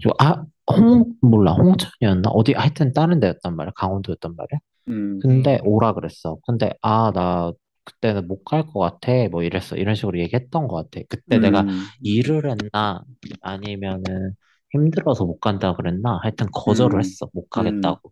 [0.02, 2.30] 저, 아, 홍 몰라 홍천이었나?
[2.32, 3.72] 어디 하여튼 다른 데였단 말이야.
[3.76, 4.60] 강원도였단 말이야.
[4.88, 6.38] 음, 근데 음, 오라 그랬어.
[6.48, 7.52] 근데 아 나
[7.86, 9.12] 그때는 못 갈 것 같아.
[9.32, 9.76] 뭐 이랬어.
[9.78, 11.06] 이런 식으로 얘기했던 것 같아.
[11.10, 13.04] 그때 내가 음, 일을 했나?
[13.42, 14.36] 아니면은
[14.72, 16.20] 힘들어서 못 간다 그랬나?
[16.24, 17.30] 하여튼 거절을 음, 했어.
[17.34, 18.12] 못 음, 가겠다고.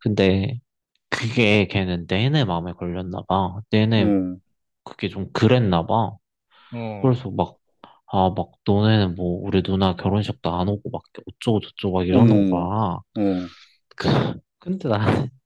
[0.00, 0.60] 근데
[1.10, 3.60] 그게 걔는 내내 마음에 걸렸나 봐.
[3.70, 4.36] 내내 어,
[4.84, 6.12] 그게 좀 그랬나 봐.
[6.72, 7.58] 어, 그래서 막,
[8.12, 12.50] 아, 막, 너네는 뭐, 우리 누나 결혼식도 안 오고 막, 어쩌고 저쩌고 막 이러는 어머,
[12.50, 12.98] 거야.
[13.16, 13.50] 어,
[13.96, 14.08] 그,
[14.58, 15.04] 근데 나는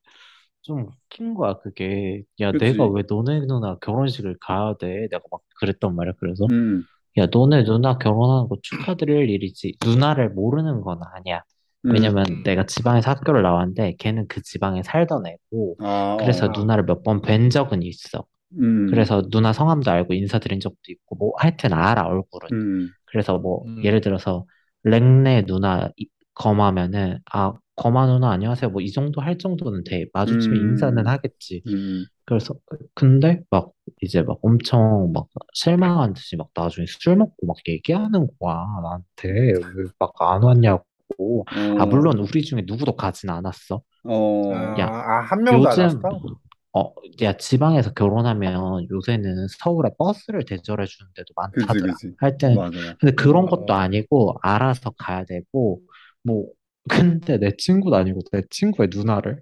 [0.63, 2.23] 좀 웃긴 거야, 그게.
[2.41, 5.09] 야, 내가 그치, 왜 너네 누나 결혼식을 가야 돼?
[5.11, 6.15] 내가 막 그랬단 말이야.
[6.21, 6.87] 그래서, 음,
[7.19, 9.77] 야, 너네 누나 결혼하는 거 축하드릴 일이지.
[9.85, 11.43] 누나를 모르는 건 아니야.
[11.85, 15.85] 음, 왜냐면 음, 내가 지방에서 학교를 나왔는데, 걔는 그 지방에 살던 애고, 아,
[16.17, 18.27] 그래서 어, 누나를 몇 번 뵌 적은 있어.
[18.59, 22.51] 음, 그래서 누나 성함도 알고 인사드린 적도 있고, 뭐 하여튼 알아, 얼굴은.
[22.53, 24.47] 음, 그래서 뭐 예를 음, 들어서
[24.85, 28.71] 랭네 누나 이- 검하면은 아 검아 누나 안녕하세요.
[28.71, 30.07] 뭐 이 정도 할 정도는 돼.
[30.13, 31.65] 마주치면 인사는 음, 하겠지.
[31.67, 32.55] 음, 그래서
[32.95, 38.57] 근데 막 이제 막 엄청 막 실망한 듯이 막 나중에 술 먹고 막 얘기하는 거야
[38.83, 39.29] 나한테.
[39.75, 41.47] 왜 막 안 왔냐고.
[41.77, 43.83] 아 어, 물론 우리 중에 누구도 가진 않았어.
[44.49, 46.23] 아, 어, 야 아, 한 명도 안 요즘 왔어?
[46.75, 51.77] 어, 야, 지방에서 결혼하면 요새는 서울에 버스를 대절해 주는 데도 그지, 많다더라.
[51.83, 55.81] 그지, 하여튼, 맞아, 근데 그런 것도 어, 아니고, 알아서 가야 되고,
[56.25, 56.47] 뭐,
[57.23, 59.41] 근데 내 친구도 아니고, 내 친구의 누나를?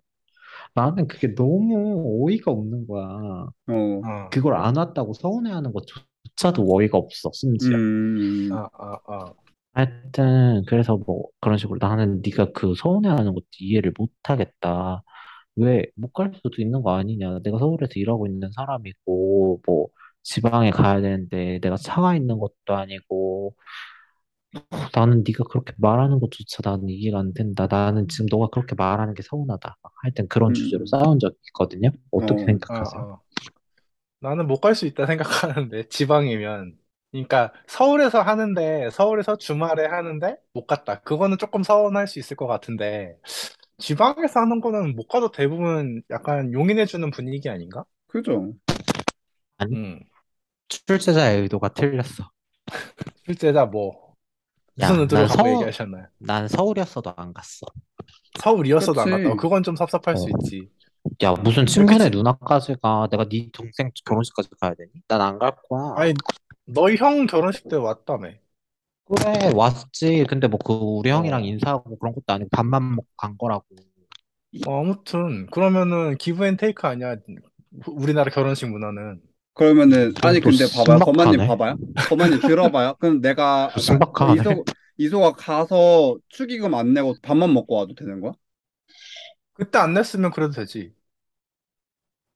[0.75, 3.49] 나는 그게 너무 어이가 없는 거야.
[3.66, 7.79] 어, 어, 그걸 안 왔다고 서운해하는 것조차도 어이가 없어, 심지어.
[7.79, 9.35] 음, 아, 아, 아,
[9.75, 15.03] 하여튼, 그래서 뭐, 그런 식으로 나는 네가 그 서운해하는 것도 이해를 못 하겠다.
[15.57, 17.41] 왜 못 갈 수도 있는 거 아니냐.
[17.43, 19.88] 내가 서울에서 일하고 있는 사람이고, 뭐,
[20.23, 23.55] 지방에 가야 되는데, 내가 차가 있는 것도 아니고,
[24.95, 27.67] 나는 네가 그렇게 말하는 것조차 나는 이해가 안 된다.
[27.71, 29.77] 나는 지금 너가 그렇게 말하는 게 서운하다.
[29.83, 31.91] 막 하여튼 그런 주제로 음, 싸운 적이 있거든요.
[32.11, 33.05] 어떻게 어, 아, 생각하세요?
[33.15, 33.21] 아.
[34.21, 36.79] 나는 못 갈 수 있다 생각하는데, 지방이면.
[37.11, 41.01] 그러니까 서울에서 하는데, 서울에서 주말에 하는데 못 갔다.
[41.01, 43.19] 그거는 조금 서운할 수 있을 것 같은데,
[43.83, 47.85] 지방에서 하는 거는 못 가도 대부분 약간 용인해주는 분위기 아닌가?
[48.07, 48.55] 그죠?
[49.59, 50.01] 아니, 음.
[50.68, 52.31] 출제자의 의도가 틀렸어.
[53.27, 54.14] 실제자 뭐,
[54.77, 56.07] 무슨 야, 의도로 난 갖고 서울, 얘기하셨나요?
[56.18, 57.66] 난 서울이었어도 안 갔어.
[58.35, 59.31] 서울이었어도 안 갔다.
[59.31, 59.37] 어, 그치.
[59.37, 60.31] 그건 좀 섭섭할 수 어.
[60.31, 60.71] 있지.
[61.23, 61.99] 야, 무슨 그치?
[61.99, 63.09] 친구네 누나까지 가.
[63.11, 64.90] 내가 네 동생 결혼식까지 가야 되니?
[65.09, 65.95] 난 안 갈 거야.
[65.97, 66.14] 아니,
[66.66, 68.31] 너희 형 결혼식 때 왔다며.
[69.05, 70.25] 그래, 왔지.
[70.29, 71.45] 근데 뭐 그 우리 형이랑 어.
[71.45, 73.67] 인사하고 그런 것도 아니고 밥만 먹고 간 거라고.
[74.67, 77.17] 어, 아무튼, 그러면은 give and take 아니야.
[77.87, 79.21] 우리나라 결혼식 문화는.
[79.55, 81.01] 그러면은 넌 아니 또 근데 봐봐요.
[81.01, 81.47] 거마님 신박하네.
[81.47, 81.77] 봐봐요.
[82.09, 82.97] 거마님 들어봐요.
[83.01, 84.33] 그럼 내가 아까 신박하네.
[84.33, 84.67] 이소
[84.99, 88.33] 이소가 가서 축의금 안 내고 밥만 먹고 와도 되는 거야?
[89.55, 90.95] 그때 안 냈으면 그래도 되지.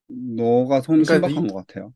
[0.08, 1.92] 너가 손 그러니까 신박한 이, 것 같아요.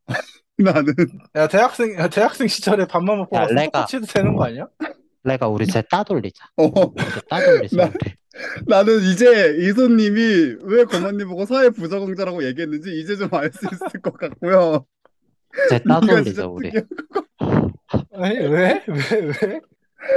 [0.62, 0.94] 나는
[1.36, 4.66] 야, 대학생, 야, 대학생 시절에 밥만 먹고 야, 가서 레가, 해도 되는 거 아니야?
[5.24, 6.44] 레가 우리 쟤 따돌리자.
[6.56, 8.14] 어 이제 따돌리자, 나 우리.
[8.66, 14.14] 나는 이제 이소님이 왜 거마님 보고 사회 부적응자라고 얘기했는지 이제 좀 알 수 있을 것
[14.16, 14.86] 같고요.
[15.68, 16.70] 쟤 네가 따돌리자, 우리.
[16.70, 16.88] 특이한
[18.14, 18.82] 아니, 왜?
[18.86, 19.32] 왜?
[19.42, 19.60] 왜?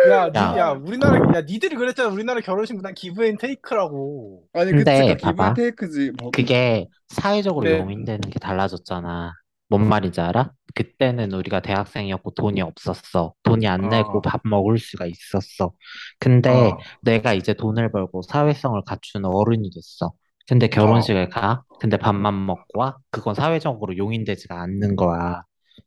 [0.10, 2.08] 야, 니, 야, 야, 우리나라, 야, 니들이 그랬잖아.
[2.10, 4.44] 우리나라 결혼식 문화 give and take라고.
[4.54, 5.54] 아니 그치 그 근데 give and 봐봐.
[5.56, 9.34] take지 뭐 그게 사회적으로 근데, 용인되는 게 달라졌잖아.
[9.70, 10.52] 뭔 말인지 알아?
[10.76, 13.34] 그때는 우리가 대학생이었고 돈이 없었어.
[13.44, 15.74] 돈이 안 내고 어, 밥 먹을 수가 있었어.
[16.20, 20.14] 근데 어, 내가 이제 돈을 벌고 사회성을 갖춘 어른이 됐어.
[20.48, 21.08] 근데 어.
[21.08, 21.64] 결혼식을 가?
[21.80, 22.98] 근데 밥만 먹고 와?
[23.12, 25.44] 그건 사회적으로 용인되지가 않는 거야.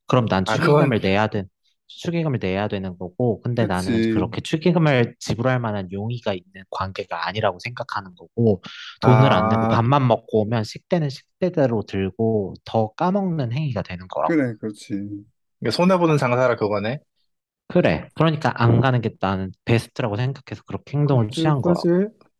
[0.06, 1.44] 그럼 난 아, 그건, 축의금을 내야 돼.
[1.88, 7.58] 축의금을 내야 되는 거고, 근데 나는 그치 그렇게 축의금을 지불할 만한 용의가 있는 관계가 아니라고
[7.60, 8.62] 생각하는 거고,
[9.00, 14.36] 돈을 안 내고 아, 밥만 먹고 오면 식대는 식대대로 들고 더 까먹는 행위가 되는 거라고.
[14.36, 15.24] 그래 그렇지
[15.72, 17.00] 손해보는 장사라 그거네.
[17.68, 18.08] 그래.
[18.14, 21.86] 그러니까 안 가는 게 나는 베스트라고 생각해서 그렇게 행동을 그지, 취한 거라고.
[21.86, 21.88] 그지.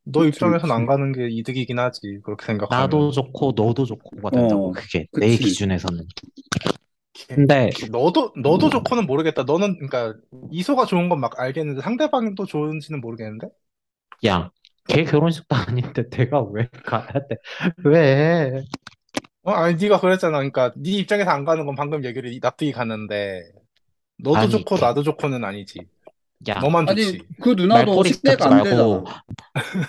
[0.05, 2.21] 너 그치 입장에선 안 그치 가는 게 이득이긴 하지.
[2.25, 2.69] 그렇게 생각하면.
[2.69, 5.07] 나도 좋고 너도 좋고가 된다고, 어 그게.
[5.15, 6.07] 내 그치 기준에서는.
[7.29, 9.43] 걔- 근데, 걔- 너도, 너도 좋고는 모르겠다.
[9.45, 10.19] 너는, 그러니까,
[10.51, 13.49] 이소가 좋은 건 막 알겠는데, 상대방도 좋은지는 모르겠는데?
[14.27, 14.51] 야,
[14.89, 17.37] 걔 결혼식도 아닌데 내가 왜 가야 돼?
[17.85, 18.63] 왜?
[19.43, 20.39] 어, 아니, 네가 그랬잖아.
[20.39, 23.43] 그러니까, 네 입장에서 안 가는 건 방금 얘기를 납득이 가는데,
[24.19, 25.89] 너도 아니, 좋고 걔, 나도 좋고는 아니지.
[26.49, 27.29] 야, 너만 아니 좋지.
[27.43, 29.23] 그 누나도 말꼬리 식대가 잡지 안 말고, 되잖아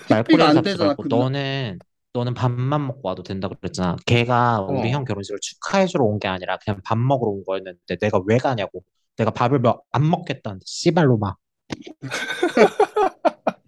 [0.06, 1.82] 식비가 말꼬리를 안 잡지 되잖아 말고, 그 누나 너는,
[2.14, 3.96] 너는 밥만 먹고 와도 된다 그랬잖아.
[4.06, 5.04] 걔가 우리 형 어.
[5.04, 8.82] 결혼식을 축하해주러 온 게 아니라 그냥 밥 먹으러 온 거였는데 내가 왜 가냐고.
[9.16, 11.36] 내가 밥을 뭐안 먹겠다는데, 씨발로 막.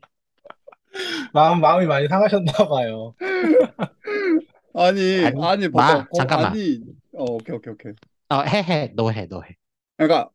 [1.32, 3.14] 마음, 마음이 많이 상하셨나 봐요.
[4.74, 6.52] 아니 아니, 아니 봐봐 마, 거, 잠깐만.
[6.52, 6.80] 아니
[7.14, 7.92] 어 오케이 오케이 오케이
[8.28, 8.92] 어, 해, 해.
[8.94, 9.56] 너 해, 너 해.
[9.96, 10.30] 그러니까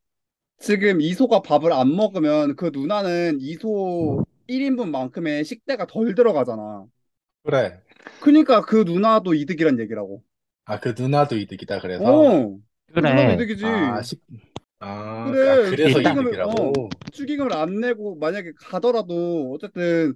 [0.60, 6.86] 지금 이소가 밥을 안 먹으면 그 누나는 이소 1인분만큼의 식대가 덜 들어가잖아
[7.44, 7.80] 그래.
[8.20, 10.24] 그러니까 그 누나도 이득이란 얘기라고
[10.65, 12.04] 아, 그 누나도 이득이다, 그래서?
[12.04, 12.60] 어그
[12.96, 13.34] 누나도 그래.
[13.34, 14.22] 이득이지 아, 식,
[14.80, 16.74] 아, 아, 그래 그래서 일단, 축의금을 이득이라고?
[16.78, 20.13] 어 축의금을 안 내고 만약에 가더라도 어쨌든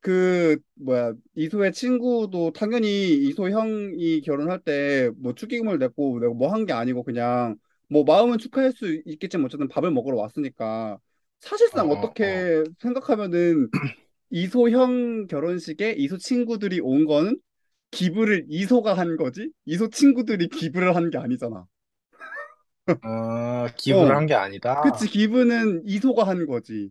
[0.00, 6.66] 그 뭐야 이소의 친구도 당연히 이소 형이 결혼할 때 뭐 축의금을 냈고 내가 뭐 한
[6.66, 7.56] 게 아니고 그냥
[7.88, 10.98] 뭐 마음은 축하할 수 있겠지만 어쨌든 밥을 먹으러 왔으니까
[11.72, 11.98] 어, 사실상 어, 어.
[11.98, 13.68] 어떻게 생각하면은
[14.30, 17.38] 이소 형 결혼식에 이소 친구들이 온 거는
[17.90, 21.66] 기부를 이소가 한 거지 이소 친구들이 기부를 한 게 아니잖아.
[23.00, 24.74] 아, 기부를 어 한 게 아니다?
[24.80, 26.90] 그치 기부는 이소가 한 거지.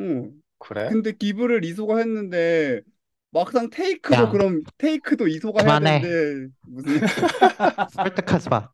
[0.00, 0.32] 응.
[0.58, 0.98] 그래?
[1.00, 2.82] 근데 기부를 이소가 했는데
[3.30, 5.78] 막상 테이크도 야, 그럼 테이크도 이소가 해야 그만해.
[5.78, 7.02] 되는데 무슨
[7.90, 8.72] 설득하지 마.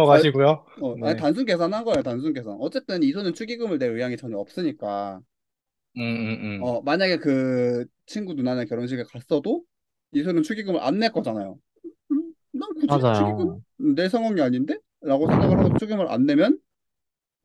[0.10, 0.66] 아, 넘어가시고요.
[0.80, 1.16] 어, 아니 네.
[1.16, 5.22] 단순 계산한 거야 단순 계산 어쨌든 이소는 축의금을 낼 의향이 전혀 없으니까
[5.98, 6.64] 음, 음, 음.
[6.64, 9.64] 어 만약에 그 친구 누나네 결혼식에 갔어도
[10.14, 11.58] 이소는 축의금을 안 낼 거잖아요
[12.12, 13.62] 음, 난 굳이 축의금 맞아요.
[13.96, 14.80] 낼 상황이 아닌데?
[15.02, 16.60] 라고 생각을 하고 축의금을 안 내면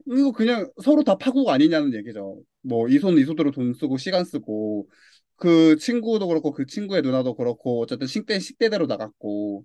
[0.07, 2.43] 이거 그냥 서로 다 파국 아니냐는 얘기죠.
[2.63, 4.89] 뭐 이손 이소대로 돈 쓰고 시간 쓰고
[5.40, 9.64] 그 친구도 그렇고 그 친구의 누나도 그렇고 어쨌든 식대 식대대로 나갔고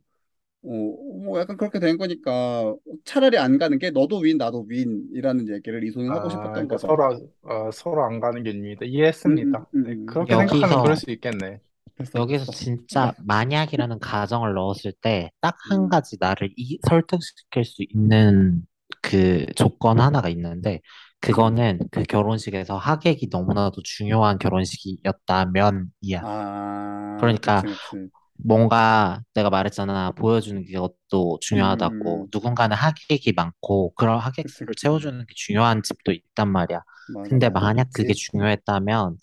[0.63, 5.83] 어, 뭐 약간 그렇게 된 거니까 차라리 안 가는 게 너도 윈 나도 윈이라는 얘기를
[5.85, 6.87] 이손은 하고 아, 싶었던 그러니까 거죠.
[6.87, 8.85] 서로, 어, 서로 안 가는 게 입니다.
[9.25, 9.67] 음, 음, 이해했습니다.
[9.75, 10.05] 음, 네, 음.
[10.05, 11.59] 그렇게 생각하면 그럴 여기서 수 있겠네.
[11.97, 12.51] 됐어, 여기서 됐어.
[12.51, 15.89] 진짜 만약이라는 가정을 넣었을 때 딱한 음.
[15.89, 18.65] 가지 나를 이, 설득시킬 수 있는
[19.01, 20.81] 그 조건 하나가 있는데
[21.25, 25.89] 그거는 그 결혼식에서 하객이 너무나도 중요한 결혼식이었다면이야.
[26.19, 28.09] 아, 그러니까 그치, 그치.
[28.37, 30.11] 뭔가 내가 말했잖아.
[30.13, 32.27] 보여주는 게 것도 음, 중요하다고.
[32.27, 34.77] 음, 누군가는 하객이 많고 그런 하객 그치, 수를 그치.
[34.77, 36.81] 채워주는 게 중요한 집도 있단 말이야.
[37.07, 38.13] 맞아, 근데 만약 그게.
[38.15, 39.17] 중요했다면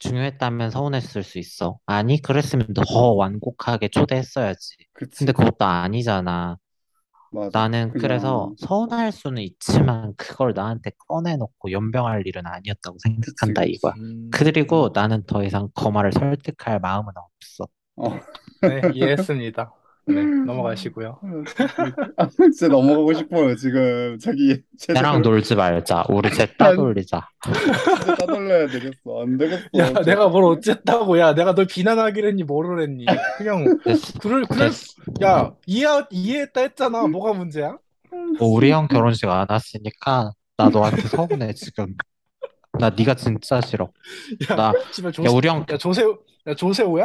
[0.00, 1.78] 중요했다면 서운했을 수 있어.
[1.86, 2.82] 아니, 그랬으면 더
[3.14, 4.76] 완곡하게 초대했어야지.
[4.92, 5.32] 근데.
[5.32, 6.56] 그것도 아니잖아.
[7.32, 7.50] 맞아.
[7.58, 13.92] 나는 그래서 그냥, 서운할 수는 있지만 그걸 나한테 꺼내놓고 연병할 일은 아니었다고 그치, 생각한다 이거야.
[13.92, 14.02] 그치.
[14.02, 14.90] 음, 그리고 음.
[14.92, 17.66] 나는 더 이상 거마를 설득할 마음은 없어.
[17.96, 18.10] 어.
[18.62, 19.72] 네, 이해했습니다.
[20.06, 21.20] 네, 넘어가시고요.
[21.22, 22.06] 아, 진짜 웃겨.
[22.16, 24.18] 아, 진짜 넘어가고 싶어요, 지금.
[24.18, 25.34] 자기 나랑 제대로.
[25.34, 26.04] 놀지 말자.
[26.08, 27.28] 우리 쟤 안, 따돌리자.
[27.44, 29.22] 진짜 따돌려야 되겠어.
[29.22, 29.62] 안 되겠어.
[29.78, 33.04] 야, 저, 내가 뭘 어쨌다고, 야, 내가 널 비난하기랬니, 뭐를 했니?
[33.38, 34.18] 그냥, 됐어.
[34.18, 34.72] 그럴, 그럴.
[34.72, 37.06] 수- 야, 이해, 이해했다 했잖아.
[37.06, 37.76] 뭐가 문제야?
[38.38, 41.94] 뭐 우리 형 결혼식 안 왔으니까 나 너한테 서운해 지금.
[42.78, 43.90] 나 네가 진짜 싫어.
[44.50, 47.04] 야, 나, 야, 조세, 우리 형, 야, 조세호, 야, 조세호야?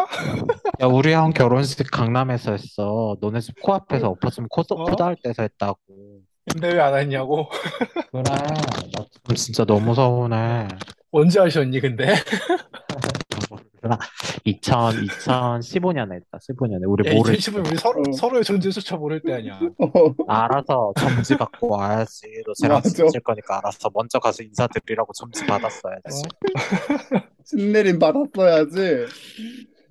[0.81, 3.17] 야, 우리 형 결혼식 강남에서 했어.
[3.19, 4.95] 너네 집 코앞에서 엎어지면 코, 코 어?
[4.95, 5.77] 닿을 데서 했다고.
[6.51, 7.49] 근데 왜안 했냐고?
[8.11, 8.23] 그래.
[8.23, 10.67] 나 진짜 너무 서운해.
[11.11, 12.13] 언제 하셨니, 근데?
[13.85, 13.99] 몰라.
[14.43, 16.37] 2000, 2015년에 했다.
[16.39, 16.83] 15년에.
[16.87, 17.69] 우리 야, 모를 2010년 때.
[17.69, 19.59] 우리 서로, 어, 서로의 존재조차 모를 때 아니야.
[19.77, 19.87] 어,
[20.27, 22.21] 알아서 점지 받고 와야지.
[22.45, 22.89] 너 쟤랑 맞아.
[22.89, 26.23] 친해질 거니까 알아서 먼저 가서 인사드리라고 점지 받았어야지.
[26.25, 27.19] 어?
[27.45, 29.05] 신내림 받았어야지.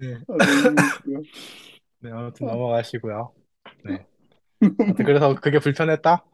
[0.01, 0.15] 네.
[0.29, 1.23] 아, 너무 웃겨.
[2.01, 3.33] 네, 아무튼 넘어가시고요.
[3.85, 4.07] 네.
[4.61, 6.25] 아무튼 그래서 그게 불편했다?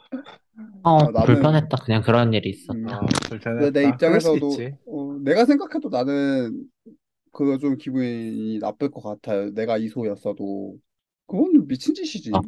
[0.83, 1.77] 어, 아, 나는, 불편했다.
[1.85, 2.99] 그냥 그런 일이 음, 있었다.
[2.99, 3.97] 어, 근데 내 불편했다.
[3.99, 4.75] 그럴 수 입장에서도, 있지.
[4.87, 6.65] 어, 내가 생각해도 나는
[7.41, 9.51] 그거 좀 기분이 나쁠 것 같아요.
[9.55, 10.79] 내가 이소였어도.
[11.27, 12.33] 그건 미친 짓이지.
[12.33, 12.41] 어,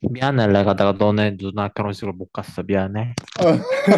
[0.00, 2.62] 미안해, 내가, 내가 너네 누나 결혼식을 못 갔어.
[2.64, 3.14] 미안해.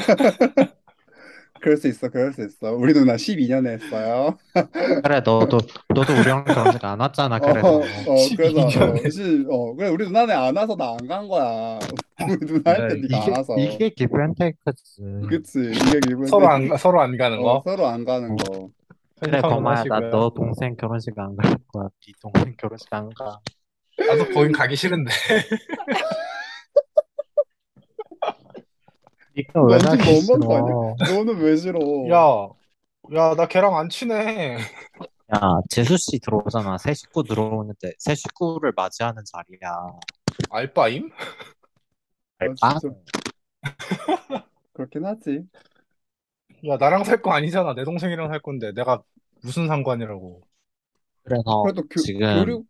[1.61, 2.73] 그럴 수 있어, 그럴 수 있어.
[2.75, 4.39] 우리 누나 12년에 했어요.
[5.03, 5.59] 그래, 너도,
[5.93, 7.81] 너도 우리 형 결혼식 안 왔잖아, 어, 그래서.
[8.05, 9.09] 어, 그래서, 어, 12년에.
[9.09, 11.79] 시, 어, 그래, 우리 누나네 안 와서 나 안 간 거야.
[12.29, 13.55] 우리 누나 할때 네, 네가 안 이게, 와서.
[13.55, 15.03] 이게 give and take지.
[15.29, 17.65] 그치, 이게 기분 서로 안, 가- 서로 안 가는 어, 거.
[17.65, 18.37] 서로 안 가는 어.
[18.37, 18.73] 거.
[19.21, 20.01] 그래, 거마야, 나.
[20.11, 21.89] 너 동생 결혼식 안 갈 거야.
[22.07, 23.41] 네 동생 결혼식 안 가.
[23.97, 25.11] 나도 거긴 가기 싫은데.
[29.37, 30.75] 네가 왜넌 지금 아니야?
[30.97, 30.97] 싫어?
[30.99, 31.79] 너는 왜 싫어?
[32.11, 32.49] 야,
[33.15, 34.59] 야, 나 걔랑 안 친해.
[35.35, 36.79] 야, 재수 씨 들어오잖아.
[36.79, 39.99] 새 식구 들어오는데, 새 식구를 맞이하는 자리야.
[40.51, 41.11] 알바임?
[41.13, 42.79] 아, 알바?
[42.81, 42.95] 진짜.
[44.73, 45.43] 그렇긴 하지.
[46.67, 47.75] 야, 나랑 살 거 아니잖아.
[47.75, 48.73] 내 동생이랑 살 건데.
[48.73, 49.03] 내가
[49.43, 50.43] 무슨 상관이라고.
[51.23, 52.65] 그래서 그래도 교, 지금 교류,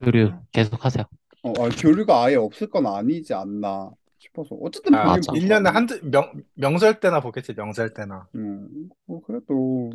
[0.00, 1.04] 교류 계속하세요.
[1.42, 4.54] 어, 아, 교류가 아예 없을 건 아니지 않나 싶어서.
[4.56, 5.36] 어쨌든 아, 보긴 맞아.
[5.46, 5.70] 볼 1년에 거야.
[5.70, 8.28] 한두, 명, 명절 때나 보겠지, 명절 때나.
[8.34, 9.90] 음, 뭐, 그래도,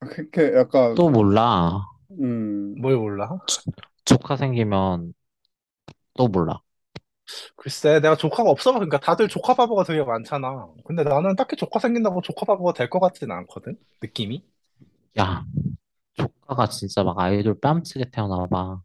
[0.00, 1.84] 그렇게 약간, 또 몰라.
[2.10, 3.40] 음, 뭘 몰라?
[4.04, 5.14] 조카 생기면
[6.14, 6.60] 또 몰라.
[7.56, 8.72] 글쎄, 내가 조카가 없어.
[8.72, 10.68] 그러니까 다들 조카 바보가 되게 많잖아.
[10.84, 13.76] 근데 나는 딱히 조카 생긴다고 조카 바보가 될 것 같지는 않거든?
[14.02, 14.44] 느낌이?
[15.18, 15.44] 야,
[16.14, 18.80] 조카가 진짜 막 아이돌 뺨치게 태어나 봐.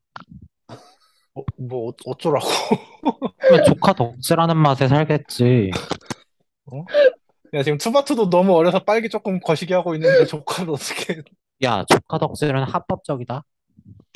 [1.35, 2.45] 어, 뭐, 어- 어쩌라고.
[3.37, 5.71] 그러면 조카 덕질하는 맛에 살겠지.
[6.67, 6.85] 어?
[7.53, 11.21] 야, 지금 투바투도 너무 어려서 빨기 조금 거시기 하고 있는데 조카를 어떻게.
[11.63, 13.43] 야, 조카 덕질은 합법적이다.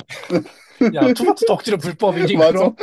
[0.94, 2.52] 야, 투바투 덕질은 불법이니, 맞아.
[2.52, 2.74] 그럼?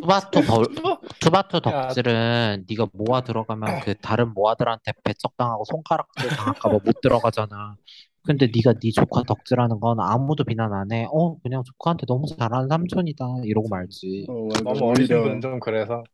[0.00, 1.00] 투바투 더, 투바...
[1.20, 7.76] 투바투 야, 덕질은 네가 모아 들어가면 그 다른 모아들한테 배척당하고 손가락질 당할까 봐 못 들어가잖아.
[8.22, 11.06] 근데 네가 네 조카 덕질하는 건 아무도 비난 안 해.
[11.10, 13.24] 어, 그냥 조카한테 너무 잘하는 삼촌이다.
[13.44, 14.28] 이러고 말지.
[14.28, 14.62] 어, 맞아.
[14.64, 16.04] 너무 어리신 오히려, 분은 좀 그래서.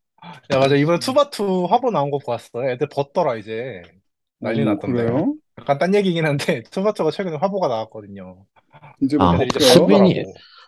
[0.53, 0.77] 야, 맞아.
[0.77, 2.65] 이번에 투바투 화보 나온 거 봤어.
[2.69, 3.83] 애들 벗더라, 이제.
[4.41, 5.07] 난리 오, 났던데.
[5.07, 5.35] 그래요?
[5.59, 8.47] 약간 딴 얘기긴 한데, 투바투가 최근에 화보가 나왔거든요.
[9.03, 10.15] 이제 아, 뭐 애들 이제 벗겨요?
[10.15, 10.25] 수빈이.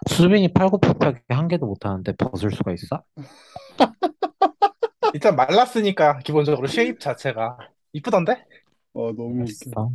[0.06, 3.02] 수빈이 팔굽혀펴기 한 개도 못하는데 벗을 수가 있어?
[5.14, 7.56] 일단 말랐으니까, 기본적으로 shape 자체가.
[7.92, 8.44] 이쁘던데?
[8.92, 9.44] 어, 너무.
[9.48, 9.90] 있어.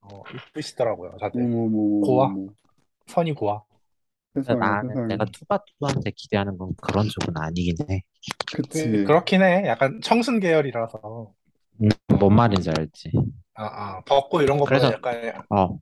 [0.00, 1.42] 어, 이쁘시더라고요, 다들.
[1.42, 2.04] 어머머머.
[2.06, 2.34] 고와.
[3.06, 3.62] 선이 고와.
[4.32, 5.06] 그래서 세상에, 나는 세상에.
[5.08, 8.02] 내가 투바투한테 기대하는 건 그런 쪽은 아니긴 해.
[8.54, 9.04] 그치.
[9.04, 9.66] 그렇긴 해.
[9.66, 11.32] 약간 청순 계열이라서.
[11.82, 13.12] 음, 뭔 말인지 알지?
[13.54, 15.78] 아, 아, 벗고 이런 것보다 그래서- 약간, 어.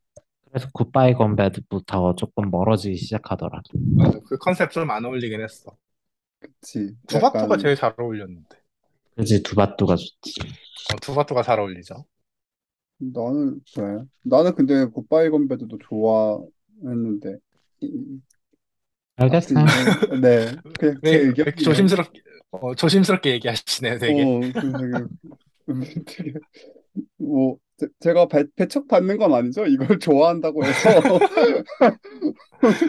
[0.50, 3.62] 그래서 굿바이 건배드부터 조금 멀어지기 시작하더라.
[3.96, 4.18] 맞아.
[4.26, 5.76] 그 컨셉 좀 안 어울리긴 했어.
[6.40, 6.96] 그치.
[7.06, 8.56] 두바투가 약간, 제일 잘 어울렸는데.
[9.16, 10.40] 그지 두바투가 좋지.
[10.92, 12.04] 어, 두바투가 잘 어울리죠.
[12.98, 14.04] 나는, 그래.
[14.22, 16.38] 나는 근데 굿바이 건배드도 좋아,
[16.82, 17.36] 했는데
[17.80, 18.20] 이-
[19.16, 19.54] 알겠어.
[19.58, 21.56] 아무튼 네 그냥 제 왜, 왜 의견이에요.
[21.62, 22.22] 조심스럽게,
[22.52, 24.22] 어, 조심스럽게 얘기하시네, 되게.
[24.24, 25.04] 어, 되게,
[25.68, 26.32] 음, 되게
[27.18, 29.66] 뭐 제, 제가 배, 배척받는 건 아니죠?
[29.66, 30.90] 이걸 좋아한다고 해서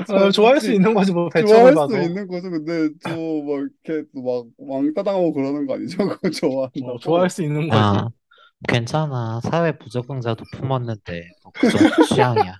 [0.05, 1.93] 저 어, 좋아할 수 있는 거지, 뭐, 좋아할 배척을 수 봐도.
[1.97, 2.49] 있는 거죠.
[2.49, 5.97] 근데 저 막 이렇게 막 왕따 당하고 그러는 거 아니죠?
[6.07, 6.29] 그거
[6.79, 6.99] 어, 좋아한다고.
[6.99, 7.95] 좋아할 수 있는 거지.
[7.95, 8.09] 아,
[8.67, 9.41] 괜찮아.
[9.41, 12.59] 사회 부적응자도 품었는데 뭐 그 정 도 취향이야.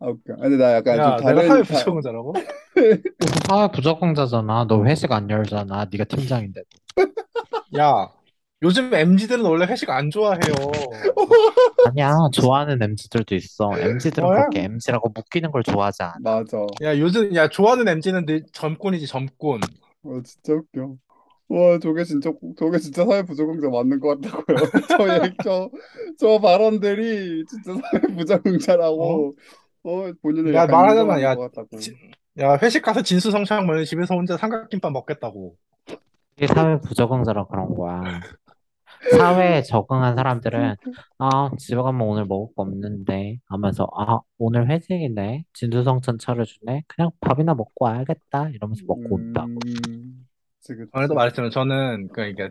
[0.00, 0.36] 아, 웃겨.
[0.36, 2.32] 근데 나 약간 좀 야, 내가 다른 사회 다, 부적응자라고?
[3.46, 4.66] 사회 부적응자잖아.
[4.68, 5.86] 너 회식 안 열잖아.
[5.90, 6.62] 네가 팀장인데.
[7.76, 8.13] 야,
[8.64, 10.40] 요즘 MZ들은 원래 회식 안 좋아해요.
[11.86, 12.16] 아니야.
[12.32, 13.70] 좋아하는 MZ들도 있어.
[13.78, 14.38] MZ들은 뭐야?
[14.48, 16.14] 그렇게 MZ라고 묶이는 걸 좋아하지 않아.
[16.22, 16.58] 맞아.
[16.82, 19.60] 야, 요즘, 야, 좋아하는 MZ는 늘 점권이지, 점권.
[20.02, 20.94] 와, 진짜 웃겨.
[21.50, 24.56] 와, 저게 진짜, 저게 진짜 사회 부적응자 맞는 것 같다고요.
[24.98, 25.68] 저 얘기, 저,
[26.18, 29.34] 저 발언들이 진짜 사회 부적응자라고,
[29.84, 31.76] 어, 본인을 야, 약간 인정하는 야, 것 같다고.
[31.76, 31.94] 지-
[32.40, 35.54] 야, 회식 가서 진수성찬 먹는 집에서 혼자 삼각김밥 먹겠다고.
[36.36, 38.20] 이게 사회 부적응자라 그런 거야.
[39.08, 40.76] 사회에 적응한 사람들은
[41.18, 47.54] 아 집에 가면 오늘 먹을 거 없는데 하면서 아 오늘 회식이네 진수성찬 차려주네 그냥 밥이나
[47.54, 49.48] 먹고 와야겠다 이러면서 먹고 온다.
[49.56, 50.26] 음,
[50.60, 50.90] 그치, 그치.
[50.92, 52.50] 전에도 말했지만 저는 그러니까,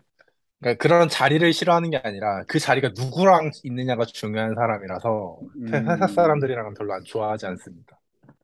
[0.59, 5.39] 그러니까 그런 자리를 싫어하는 게 아니라 그 자리가 누구랑 있느냐가 중요한 사람이라서
[5.73, 7.99] 회- 회사 음, 사람들이랑은 별로 안 좋아하지 않습니다.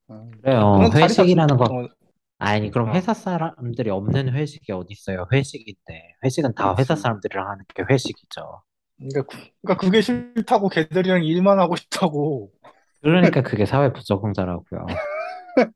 [0.07, 1.87] 아, 그래요 그런 자리 자체 회식이라는 거 어,
[2.39, 2.93] 아니 그럼 어.
[2.93, 5.27] 회사 사람들이 없는 회식이 어디 있어요?
[5.31, 7.03] 회식인데 회식은 다 회사 그치.
[7.03, 8.61] 사람들이랑 하는 게 회식이죠.
[8.97, 12.51] 그러니까, 그- 그러니까 그게 싫다고 걔들이랑 일만 하고 싶다고.
[13.01, 14.85] 그러니까 그게 사회 부적응자라고요.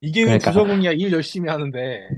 [0.00, 0.92] 이게 왜 그러니까 부적응이야?
[0.92, 2.08] 일 열심히 하는데.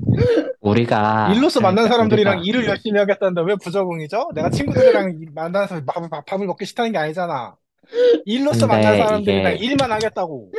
[0.61, 4.31] 우리가 일로서 만난 그러니까 사람들이랑 우리가 일을 열심히 하겠다는데 왜 부적응이죠?
[4.35, 7.57] 내가 친구들이랑 이- 만나서 밥, 밥, 밥을 먹기 싫다는 게 아니잖아.
[8.25, 10.51] 일로서 만난 근데 사람들이랑 이게 일만 하겠다고.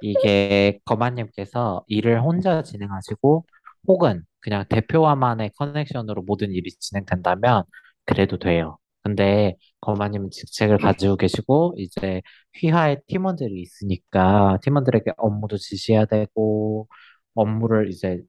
[0.00, 3.46] 이게 거마님께서 일을 혼자 진행하시고
[3.88, 7.64] 혹은 그냥 대표와만의 커넥션으로 모든 일이 진행된다면
[8.04, 8.78] 그래도 돼요.
[9.02, 12.22] 근데 거마님은 직책을 가지고 계시고 이제
[12.60, 16.88] 휘하에 팀원들이 있으니까 팀원들에게 업무도 지시해야 되고
[17.34, 18.20] 업무를 이제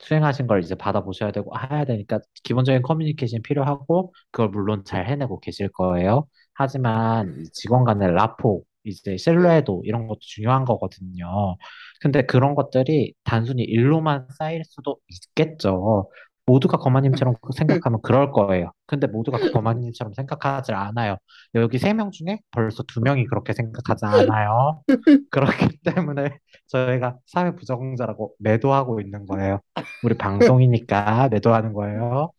[0.00, 5.68] 수행하신 걸 이제 받아보셔야 되고 해야 되니까 기본적인 커뮤니케이션이 필요하고 그걸 물론 잘 해내고 계실
[5.70, 6.26] 거예요.
[6.54, 11.56] 하지만 이 직원 간의 라포, 이제 신뢰도 이런 것도 중요한 거거든요.
[12.00, 16.10] 근데 그런 것들이 단순히 일로만 쌓일 수도 있겠죠.
[16.46, 18.70] 모두가 거마님처럼 생각하면 그럴 거예요.
[18.86, 21.16] 근데 모두가 거마님처럼 생각하지 않아요.
[21.54, 24.82] 여기 세 명 중에 벌써 두 명이 그렇게 생각하지 않아요.
[25.30, 29.60] 그렇기 때문에 저희가 사회 부적응자라고 매도하고 있는 거예요.
[30.02, 32.30] 우리 방송이니까 매도하는 거예요.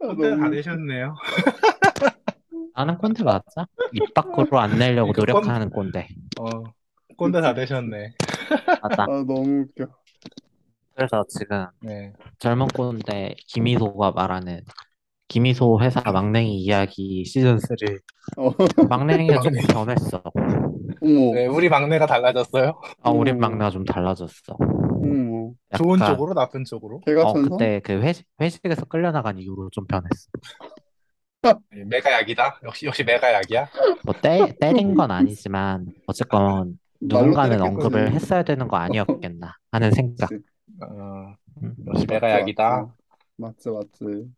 [0.00, 1.14] 아, 다 너무, 되셨네요.
[2.80, 3.66] 나는 꼰대 맞아.
[3.92, 6.08] 입 밖으로 안 내려고 그러니까 꼰, 노력하는 꼰대.
[6.40, 6.62] 어,
[7.14, 7.52] 꼰대 다.
[7.52, 8.14] 되셨네.
[8.82, 9.02] 맞아.
[9.02, 9.86] 아, 너무 웃겨.
[10.94, 12.14] 그래서 지금 네.
[12.38, 14.62] 젊은 꼰대 김희소가 말하는
[15.28, 17.76] 김희소 회사 막냉이 이야기 시즌 3.
[18.38, 18.50] 어,
[18.88, 19.60] 막냉이가 막내.
[19.74, 20.22] 변했어.
[21.02, 22.80] 어머, 네, 우리 막내가 달라졌어요?
[23.02, 24.56] 아, 우리 막내가 좀 달라졌어.
[24.58, 25.52] 어머.
[25.76, 27.00] 좋은 약간 쪽으로, 나쁜 쪽으로?
[27.00, 27.32] 개가 어?
[27.34, 30.28] 그때 그 회식 회식에서 끌려나간 이후로 좀 변했어.
[31.70, 32.60] 네, 메가약이다?
[32.64, 33.70] 역시, 역시 메가약이야?
[34.02, 36.78] 뭐 때, 때린 건 아니지만 어쨌건
[37.10, 38.12] 말로 누군가는 언급을.
[38.12, 40.30] 했어야 되는 거 아니었겠나 하는 생각.
[40.30, 40.42] 그치.
[40.80, 41.74] 어, 음.
[41.86, 42.86] 역시 맞지, 메가약이다.
[42.86, 42.92] 맞지.
[43.36, 44.32] 맞지, 맞지.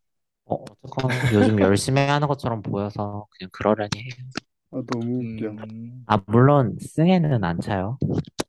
[0.45, 4.29] 어, 어쨌건 요즘 열심히 하는 것처럼 보여서 그냥 그러려니 해요.
[4.71, 5.55] 아, 너무 웃겨.
[5.55, 7.99] 음, 아 물론 승에는 안 차요.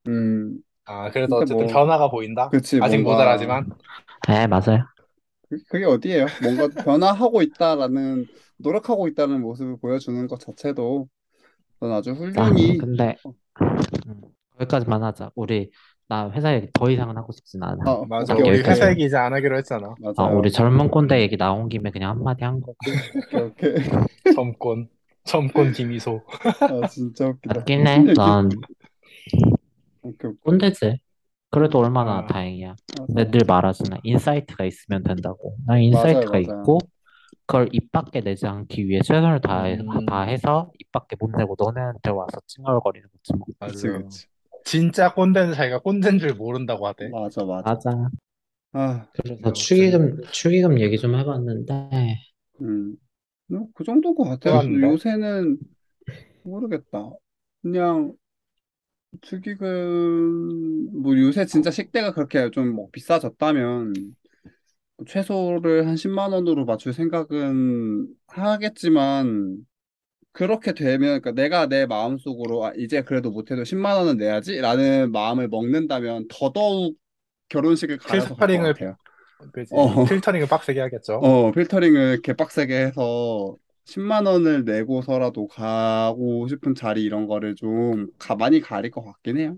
[0.07, 2.49] 음, 아, 그래도 근데 어쨌든 뭐, 변화가 보인다?
[2.51, 3.69] 그치, 아직 뭔가, 모자라지만.
[4.27, 4.85] 네 맞아요.
[5.53, 6.25] 그- 그게 어디예요?
[6.41, 8.25] 뭔가 변화하고 있다라는,
[8.57, 11.07] 노력하고 있다는 모습을 보여주는 것 자체도
[11.81, 13.33] 넌 아주 아 훌륭히, 근데 어,
[14.07, 14.21] 음,
[14.57, 15.31] 거기까지만 하자.
[15.35, 15.71] 우리
[16.07, 17.77] 나 회사 얘기 더 이상은 하고 싶진 않아.
[17.85, 18.73] 아, 맞아, 오케이, 우리 오케이.
[18.73, 19.87] 회사 얘기 이제 안 하기로 했잖아.
[20.15, 20.37] 아, 맞아요.
[20.37, 22.75] 우리 젊은 꼰대 얘기 나온 김에 그냥 한마디 한 거고.
[22.85, 23.73] 오케이, 오케이.
[24.35, 24.89] 젊꼰.
[25.25, 26.23] 젊꼰 김희소.
[26.27, 27.61] 아, 진짜 웃기다.
[27.61, 28.07] 무슨.
[28.09, 28.17] 얘기?
[28.17, 28.49] 난
[30.01, 30.33] 오케이, 오케이.
[30.43, 30.99] 꼰대지.
[31.53, 32.75] 그래도 얼마나 아, 다행이야.
[32.99, 33.13] 맞아.
[33.15, 33.97] 근데 늘 말하잖아.
[34.03, 35.57] insight가 있으면 된다고.
[35.67, 36.63] 난 맞아요, insight가 맞아요.
[36.63, 36.79] 있고,
[37.47, 42.11] 그걸 입 밖에 내지 않기 위해 최선을 다해, 음, 다해서 입 밖에 못 내고 너네한테
[42.11, 43.47] 와서 찡얼거리는 거지 뭐.
[43.59, 43.89] 그치, 맞아.
[43.89, 44.27] 그치.
[44.63, 47.11] 진짜 꼰대는 자기가 꼰대인 줄 모른다고 하대.
[47.11, 47.65] 맞아, 맞아.
[47.65, 48.09] 맞아.
[48.73, 52.17] 아, 그래서 아무튼, 축의금, 축의금 얘기 좀 해봤는데,
[52.61, 52.95] 음.
[53.47, 54.55] 뭐, 그 정도인 것 같아요.
[54.55, 54.79] 해봤는데.
[54.81, 55.59] 요새는
[56.43, 57.11] 모르겠다.
[57.61, 58.13] 그냥
[59.21, 63.93] 축의금, 뭐 요새 진짜 식대가 그렇게 좀 뭐 비싸졌다면
[64.97, 69.65] 뭐 최소를 한 10만 원으로 맞출 생각은 하겠지만
[70.33, 74.57] 그렇게 되면, 그러니까 내가 내 마음속으로, 아, 이제 그래도 못해도 10만 원은 내야지?
[74.57, 76.97] 라는 마음을 먹는다면 더더욱
[77.49, 78.97] 결혼식을 가려서 갈것 필터링을, 같아요.
[79.53, 79.75] 그지.
[79.75, 81.25] 어, 필터링을 빡세게 하겠죠.
[81.25, 88.59] 어, 필터링을 개빡세게 해서 10만 원을 내고서라도 가고 싶은 자리 이런 거를 좀 가, 많이
[88.61, 89.57] 가릴 것 같긴 해요.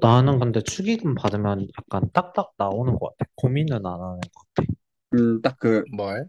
[0.00, 3.30] 나는 근데 축의금 받으면 약간 딱딱 나오는 것 같아.
[3.34, 4.68] 고민은 안 하는 것 같아.
[5.14, 6.28] 음, 딱 그 뭘?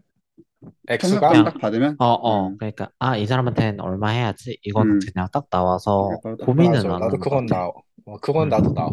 [0.88, 1.28] 액수가?
[1.28, 2.52] 그냥, 딱 받으면, 어, 어.
[2.52, 4.58] 음, 그러니까, 아, 이 사람한테는 얼마 해야지?
[4.62, 6.90] 이거는 음, 그냥 딱 나와서 바로 딱 고민은 맞아.
[6.90, 7.46] 안 나도 하는 것 그건 같아.
[7.48, 7.72] 나와.
[8.06, 8.90] 어, 그건 음, 나도 나와.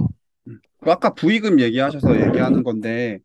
[0.48, 0.60] 음.
[0.82, 3.20] 그 아까 부의금 얘기하셔서 얘기하는 건데,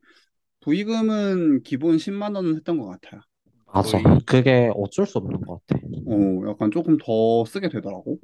[0.61, 3.23] 부의금은 기본 10만 원은 했던 것 같아요.
[3.73, 3.99] 맞아.
[3.99, 4.23] 거의.
[4.27, 5.81] 그게 어쩔 수 없는 것 같아.
[6.05, 8.19] 어, 약간 조금 더 쓰게 되더라고.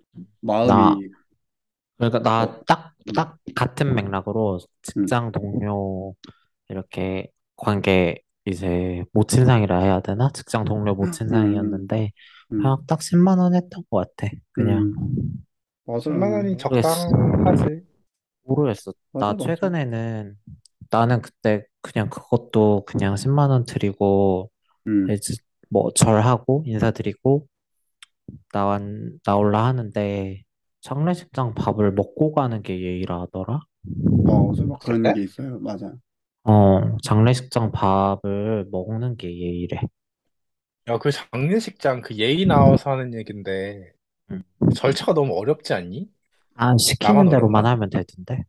[0.62, 1.10] 나, 마음이,
[1.96, 4.58] 그러니까 어, 나 딱, 음, 딱 같은 맥락으로
[4.96, 6.14] 음, 직장 동료
[6.68, 10.30] 이렇게 관계 이제 모친상이라 해야 되나?
[10.34, 12.12] 직장 동료 음, 모친상이었는데
[12.52, 14.32] 음, 그냥 딱 10만 원 했던 것 같아.
[14.52, 15.44] 그냥 음,
[16.00, 16.62] 10만 원이 맞아요.
[16.62, 17.12] 모르겠어.
[17.38, 17.84] 적당하지.
[18.44, 18.92] 모르겠어.
[19.12, 19.68] 맞아, 나 맞아.
[19.68, 20.36] 최근에는
[20.90, 24.50] 나는 그때 그냥 그것도 그냥 10만 원 드리고
[24.88, 25.34] 음, 이제
[25.70, 27.48] 뭐 절하고 인사드리고
[28.52, 30.42] 나완 나올라 하는데
[30.82, 33.60] 장례식장 밥을 먹고 가는 게 예의라 하더라.
[34.22, 34.64] 맞아.
[34.64, 35.12] 막 그런 그래?
[35.12, 35.58] 게 있어요.
[35.60, 35.92] 맞아.
[36.44, 39.80] 어, 장례식장 밥을 먹는 게 예의래.
[40.88, 43.92] 야, 그 장례식장 그 예의 나와서 하는 얘긴데
[44.30, 44.42] 응.
[44.74, 46.10] 절차가 너무 어렵지 않니?
[46.54, 47.66] 아, 나만 시키는 대로만 어렵나?
[47.66, 48.44] 하면 되던데.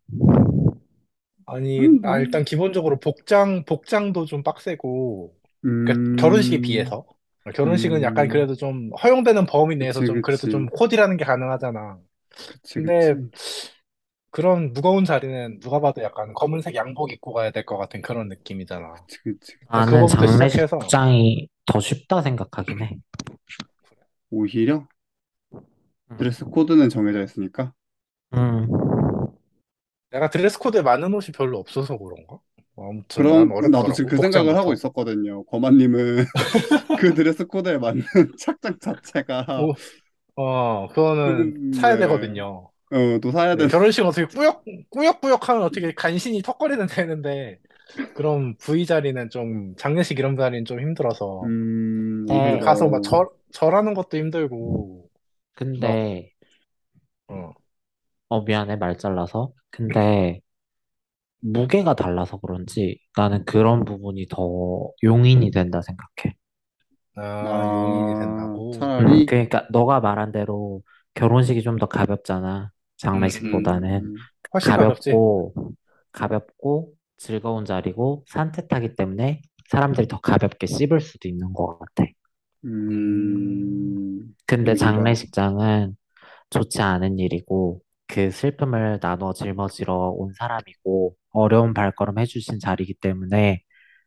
[1.46, 5.36] 아니, 음, 아, 뭐, 일단 기본적으로 복장, 복장도 좀 빡세고,
[5.84, 7.06] 그러니까 결혼식에 음, 비해서.
[7.56, 11.26] 결혼식은 약간 음, 그래도 좀 허용되는 범위 내에서 그치, 좀 그래도 좀 그치, 코디라는 게
[11.26, 12.00] 가능하잖아.
[12.46, 13.16] 그치, 근데 그치,
[14.32, 19.08] 그런 무거운 자리는 누가 봐도 약간 검은색 양복 입고 가야 될 것 같은 그런 느낌이잖아.
[19.08, 19.82] 그치, 그치, 그치.
[19.82, 23.00] 나는 그거부터 시작해서, 장례식장이 더 쉽다 생각하긴 해.
[24.32, 24.88] 오히려
[26.12, 26.18] 응.
[26.18, 27.74] 드레스 코드는 정해져 있으니까.
[28.34, 28.68] 응.
[30.12, 32.40] 내가 드레스 코드에 맞는 옷이 별로 없어서 그런가?
[32.82, 34.74] 아무튼 난 그런, 나도 지금 그 생각을 하고.
[34.74, 35.44] 있었거든요.
[35.46, 36.26] 거마님은
[36.96, 38.04] 그 드레스 코드에 맞는
[38.40, 39.74] 착장 자체가 오,
[40.36, 42.72] 어, 그거는 사야 네, 되거든요.
[42.92, 47.60] 어, 또 사야 네, 되는, 결혼식 어떻게 꾸역, 꾸역꾸역 하면 어떻게 간신히 턱걸이는 되는데,
[48.14, 51.54] 그런 부위 자리는 좀, 장례식 이런 자리는 좀 힘들어서,
[52.28, 55.10] 음, 그 근데, 가서 막 절, 절하는 것도 힘들고,
[55.74, 56.34] 막, 근데,
[57.28, 57.54] 어,
[58.30, 59.54] 어, 미안해, 말 잘라서.
[59.72, 60.42] 근데,
[61.42, 66.36] 무게가 달라서 그런지 나는 그런 부분이 더 용인이 된다 생각해.
[67.16, 67.22] 아,
[67.72, 68.94] 용인이 아, 된다고.
[69.00, 70.82] 음, 차라리, 그러니까 너가 말한 대로
[71.14, 72.72] 결혼식이 좀 더 가볍잖아.
[73.14, 73.84] 음, 음.
[73.84, 75.26] 장례식보다는 음, 훨씬 가볍지.
[75.34, 75.56] 가볍고
[76.12, 82.06] 가볍고 즐거운 자리고 산뜻하기 때문에 사람들이 더 가볍게 씹을 수도 있는 것 같아.
[82.66, 83.94] 음,
[84.26, 85.96] 음, 근데 장례식장은
[86.52, 93.62] 좋지 않은 일이고 그 슬픔을 나눠 짊어지러 온 사람이고 어려운 발걸음 해주신 자리이기 때문에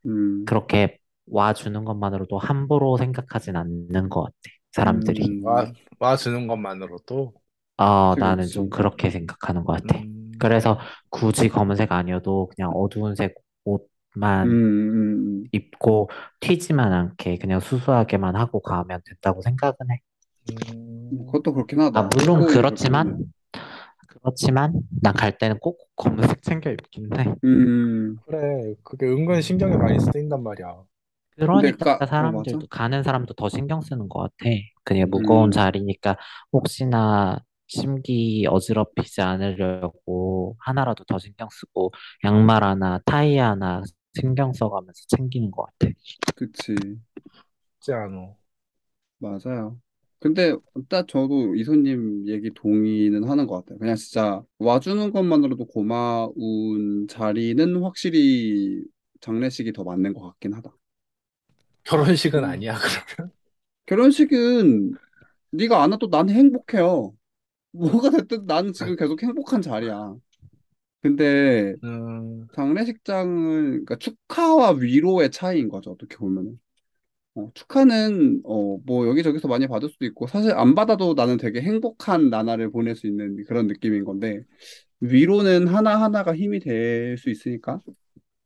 [0.06, 4.36] 음, 그렇게 와주는 것만으로도 함부로 생각하진 않는 것 같아.
[4.72, 5.36] 사람들이.
[5.42, 7.34] 와, 음, 와주는 것만으로도,
[7.76, 8.70] 아, 그치, 나는 좀.
[8.70, 10.04] 그렇게 생각하는 것 같아.
[10.38, 13.34] 그래서 음, 굳이 검은색 아니어도 그냥 어두운 색
[14.42, 15.52] 음, 옷만 음, 음.
[15.52, 16.10] 입고
[16.40, 20.00] 튀지만 않게 그냥 수수하게만 하고 가면 된다고 생각은 해.
[20.50, 22.08] 음, 그것도 그렇긴 아, 하다.
[22.14, 22.76] 물론 그렇긴 하네.
[22.76, 23.32] 그렇지만,
[24.22, 27.34] 그렇지만 난 갈 때는 꼭 검은색 챙겨 입긴 해.
[27.44, 28.74] 음, 그래.
[28.84, 30.84] 그게 은근 신경이 많이 쓰인단 말이야.
[31.36, 32.58] 그러니까 까, 어, 맞아.
[32.58, 34.50] 사람들도 가는 사람도 더 신경 쓰는 것 같아.
[34.84, 36.16] 그냥 무거운 음, 자리니까
[36.52, 41.92] 혹시나 심기 어지럽히지 않으려고 하나라도 더 신경 쓰고
[42.24, 43.82] 양말 하나, 타이 하나
[44.14, 45.88] 신경 써가면서 챙기는 것 같아.
[46.34, 46.74] 그치.
[47.80, 48.36] 쉽지 않아.
[49.18, 49.80] 맞아요.
[50.22, 50.54] 근데
[50.88, 53.78] 딱 저도 이소님 얘기 동의는 하는 것 같아요.
[53.78, 58.84] 그냥 진짜 와주는 것만으로도 고마운 자리는 확실히
[59.20, 60.72] 장례식이 더 맞는 것 같긴 하다.
[61.84, 62.44] 결혼식은 음.
[62.44, 63.32] 아니야, 그러면.
[63.86, 64.98] 결혼식은
[65.52, 67.14] 네가 안 와도 난 행복해요.
[67.72, 70.16] 뭐가 됐든 나는 지금 계속 행복한 자리야.
[71.02, 75.92] 근데 음, 장례식장은 그러니까 축하와 위로의 차이인 거죠.
[75.92, 76.60] 어떻게 보면은.
[77.34, 82.28] 어, 축하는 어, 뭐 여기저기서 많이 받을 수도 있고 사실 안 받아도 나는 되게 행복한
[82.30, 84.42] 나날을 보낼 수 있는 그런 느낌인 건데
[85.00, 87.80] 위로는 하나하나가 힘이 될 수 있으니까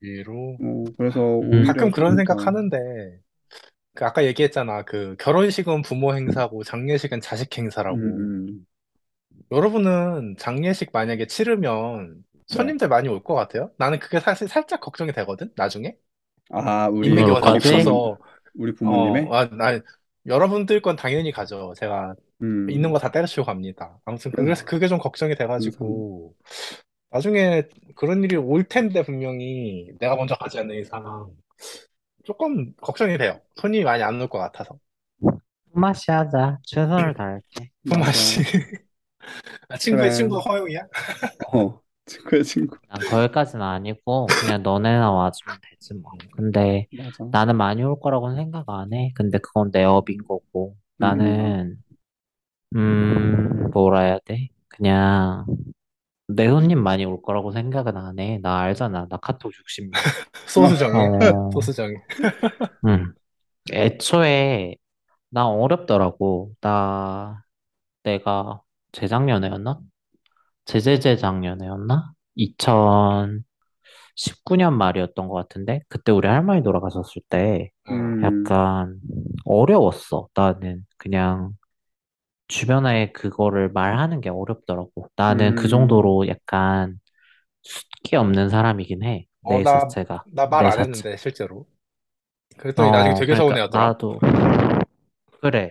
[0.02, 0.60] 예로.
[0.60, 2.78] 어, 그래서 음, 오히려 가끔 그런 조금 생각 더 하는데,
[3.94, 4.84] 그 아까 얘기했잖아.
[4.84, 7.56] 그 결혼식은 부모 행사고, 장례식은 자식
[7.90, 8.26] 음, 행사라고.
[8.50, 8.76] 음,
[9.52, 12.76] 여러분은 장례식 만약에 치르면 네.
[12.76, 13.72] 손님들 많이 올 것 같아요?
[13.78, 15.96] 나는 그게 사실 살짝 걱정이 되거든, 나중에?
[16.50, 17.84] 아, 인맥이 우리 올 워낙 우리 거지?
[17.84, 18.18] 부모님 없어서,
[18.58, 19.80] 우리 어, 부모님의 아, 나,
[20.26, 21.74] 여러분들 건 당연히 가죠.
[21.76, 22.14] 제가
[22.68, 23.98] 있는 음, 거 다 때려치우고 갑니다.
[24.04, 25.76] 아무튼 음, 그래서 그게 좀 걱정이 감사합니다.
[25.76, 26.34] 돼가지고
[27.10, 27.64] 나중에
[27.96, 31.34] 그런 일이 올 텐데 분명히 내가 먼저 가지 않는 이상
[32.24, 33.40] 조금 걱정이 돼요.
[33.56, 34.78] 손이 많이 안 올 것 같아서.
[35.72, 36.58] 품맛이 하자.
[36.64, 37.70] 최선을 다할게.
[37.86, 38.42] 품맛이.
[38.42, 38.50] 맞아.
[39.68, 40.12] 아, 친구의 그래.
[40.12, 40.86] 친구가 허용이야?
[41.52, 42.76] 어, 친구야, 친구.
[42.88, 46.12] 난 거기까지는 아니고 그냥 너네나 와주면 되지 뭐.
[46.36, 47.24] 근데 맞아.
[47.32, 49.12] 나는 많이 올 거라고는 생각 안 해.
[49.14, 50.76] 근데 그건 내 업인 거고.
[50.76, 51.82] 음, 나는
[52.74, 54.48] 음 뭐라 해야 돼?
[54.68, 55.46] 그냥
[56.28, 58.38] 내 손님 많이 올 거라고 생각은 안 해.
[58.42, 59.06] 나 알잖아.
[59.08, 59.92] 나 카톡 60명.
[60.48, 61.32] 소수정예.
[61.32, 61.94] 어, 소수정예.
[62.86, 63.14] 음.
[63.72, 64.76] 애초에
[65.30, 66.54] 나 어렵더라고.
[66.60, 67.42] 나
[68.04, 69.80] 내가 재작년에였나?
[70.66, 72.12] 제재재작년에였나?
[72.36, 73.44] 2019년
[74.78, 77.92] 말이었던 것 같은데 그때 우리 할머니 돌아가셨을 때 어.
[77.92, 79.00] 음, 약간
[79.44, 80.28] 어려웠어.
[80.34, 81.52] 나는 그냥
[82.48, 85.08] 주변에 그거를 말하는 게 어렵더라고.
[85.16, 86.98] 나는 그 음, 정도로 약간
[87.62, 89.26] 숫기 없는 사람이긴 해.
[89.42, 90.24] 어, 내 나, 자체가.
[90.24, 90.80] 나 말 내 안 자체.
[90.80, 91.66] 했는데, 실제로.
[92.58, 93.96] 그랬더니 나중에 어, 되게 그러니까 서운해하더라.
[93.96, 94.20] 나도
[95.40, 95.70] 그래.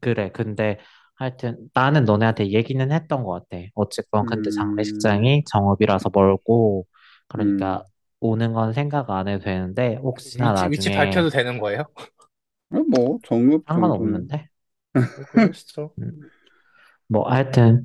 [0.00, 0.30] 그래.
[0.32, 0.78] 근데
[1.16, 3.62] 하여튼 나는 너네한테 얘기는 했던 것 같아.
[3.74, 6.86] 어쨌건 근데 음, 장례식장이 정읍이라서 멀고
[7.28, 7.88] 그러니까 음.
[8.20, 11.84] 오는 건 생각 안 해도 되는데 혹시나 위치, 위치 밝혀도 나중에 되는 거예요?
[12.70, 13.64] 어, 뭐, 정읍.
[13.66, 14.48] 상관없는데
[15.14, 15.96] 뭐, 그러시죠.
[15.98, 16.30] 음,
[17.08, 17.84] 뭐 하여튼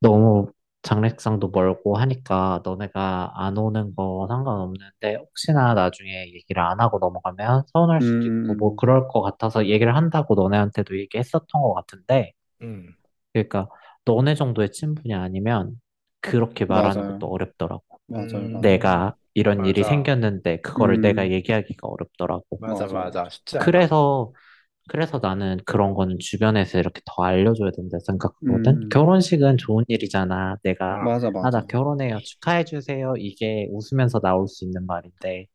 [0.00, 0.52] 너무
[0.82, 8.02] 장례식장도 멀고 하니까 너네가 안 오는 거 상관없는데 혹시나 나중에 얘기를 안 하고 넘어가면 서운할
[8.02, 12.32] 수도 있고 뭐 음, 그럴 것 같아서 얘기를 한다고 너네한테도 얘기했었던 것 같은데
[12.64, 12.96] 음,
[13.32, 13.68] 그러니까
[14.04, 15.80] 너네 정도의 친분이 아니면
[16.20, 17.06] 그렇게 말하는 맞아요.
[17.06, 17.84] 것도 어렵더라고.
[18.08, 18.78] 맞아요, 맞아요.
[18.78, 19.84] 음, 내가 이런 일이 맞아.
[19.84, 22.44] 생겼는데 그거를 내가 음, 얘기하기가 어렵더라고.
[22.58, 23.28] 맞아, 맞아.
[23.30, 23.78] 쉽지 않아.
[23.78, 24.32] 그래서
[24.88, 28.80] 그래서 나는 그런 거는 주변에서 이렇게 더 알려줘야 된다 생각하거든.
[28.82, 30.56] 음, 결혼식은 좋은 일이잖아.
[30.64, 31.66] 내가 아, 맞아, 아, 나 맞아.
[31.66, 32.18] 결혼해요.
[32.24, 33.14] 축하해 주세요.
[33.18, 35.46] 이게 웃으면서 나올 수 있는 말인데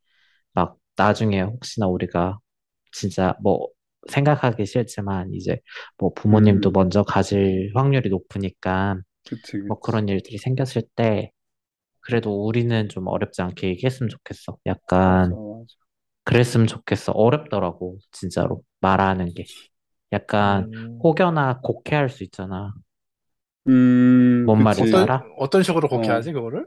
[0.54, 2.40] 막 나중에 혹시나 우리가
[2.94, 3.68] 진짜 뭐
[4.10, 5.60] 생각하기 싫지만 이제
[5.98, 9.80] 뭐 부모님도 음, 먼저 가실 확률이 높으니까 그치, 뭐 그치.
[9.80, 11.32] 그런 일들이 생겼을 때
[12.02, 14.58] 그래도 우리는 좀 어렵지 않게 얘기했으면 좋겠어.
[15.02, 15.76] 맞아, 약간 맞아.
[16.26, 17.12] 그랬으면 좋겠어.
[17.14, 18.64] 어렵더라고, 진짜로.
[18.82, 19.46] 말하는 게.
[20.14, 22.74] 약간 음, 혹여나 곡해할 수 있잖아.
[23.68, 24.96] 음, 뭔 말인지.
[24.96, 25.30] 어떤, 알아?
[25.38, 26.66] 어떤 식으로 그렇게 어, 하지, 그거를?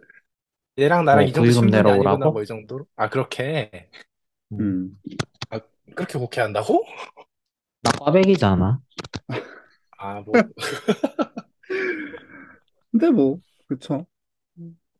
[0.78, 2.42] 얘랑 나랑 뭐 이 정도 친분이 아니구나, 뭐 내러오라고?
[2.42, 2.86] 이 정도로?
[2.96, 3.70] 아, 그렇게.
[4.52, 4.98] 음.
[5.94, 6.84] 그렇게 그렇게 한다고?
[7.82, 8.80] 나 꽈배기잖아.
[9.98, 10.44] 아, 뭐,
[12.90, 14.06] 근데 뭐, 그쵸.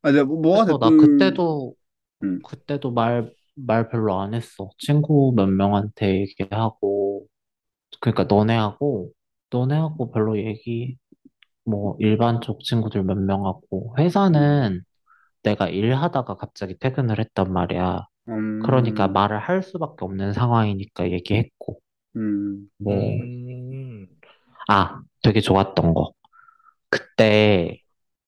[0.01, 1.75] 아, 이제 뭐, 뭐가 그래서 나 됐든, 그때도
[2.23, 4.69] 음, 그때도 말 말 별로 안 했어.
[4.79, 7.27] 친구 몇 명한테 얘기하고
[8.01, 9.11] 그러니까 너네하고
[9.51, 10.97] 너네하고 별로 얘기
[11.65, 13.95] 뭐 일반적 친구들 몇 명하고
[14.35, 14.83] 음, 회사는
[15.43, 18.07] 내가 일하다가 갑자기 퇴근을 했단 말이야.
[18.59, 21.81] 그러니까 음, 말을 할 수밖에 없는 상황이니까 얘기했고,
[22.15, 23.25] 음, 뭐,
[23.71, 24.07] 음,
[24.69, 26.13] 아, 되게 좋았던 거.
[26.89, 27.81] 그때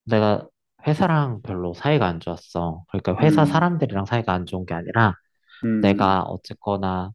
[0.06, 0.48] 내가
[0.88, 2.86] 회사랑 별로 사이가 안 좋았어.
[2.90, 5.16] 그러니까 회사 음, 사람들이랑 사이가 안 좋은 게 아니라
[5.64, 7.12] 음, 내가 어쨌거나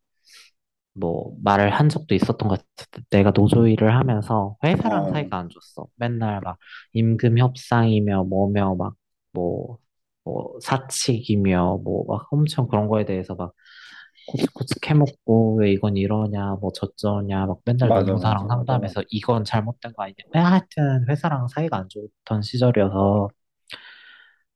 [0.95, 5.49] 뭐 말을 한 적도 있었던 것 같은데 내가 노조 일을 하면서 회사랑 어, 사이가 안
[5.49, 5.87] 좋았어.
[5.97, 6.59] 맨날 막
[6.93, 8.95] 임금 협상이며 뭐며 막
[9.33, 9.79] 뭐,
[10.25, 13.53] 뭐 사칙이며 뭐 막 엄청 그런 거에 대해서 막
[14.29, 18.49] 코츠코츠 캐먹고 왜 이건 이러냐 뭐 저쩌냐 막 맨날 맞아, 노무사랑 맞아.
[18.49, 20.17] 상담해서 이건 잘못된 거 아니냐.
[20.35, 23.29] 에, 하여튼 회사랑 사이가 안 좋던 시절이어서.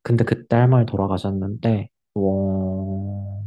[0.02, 3.42] 근데 그때 할머니 돌아가셨는데 뭐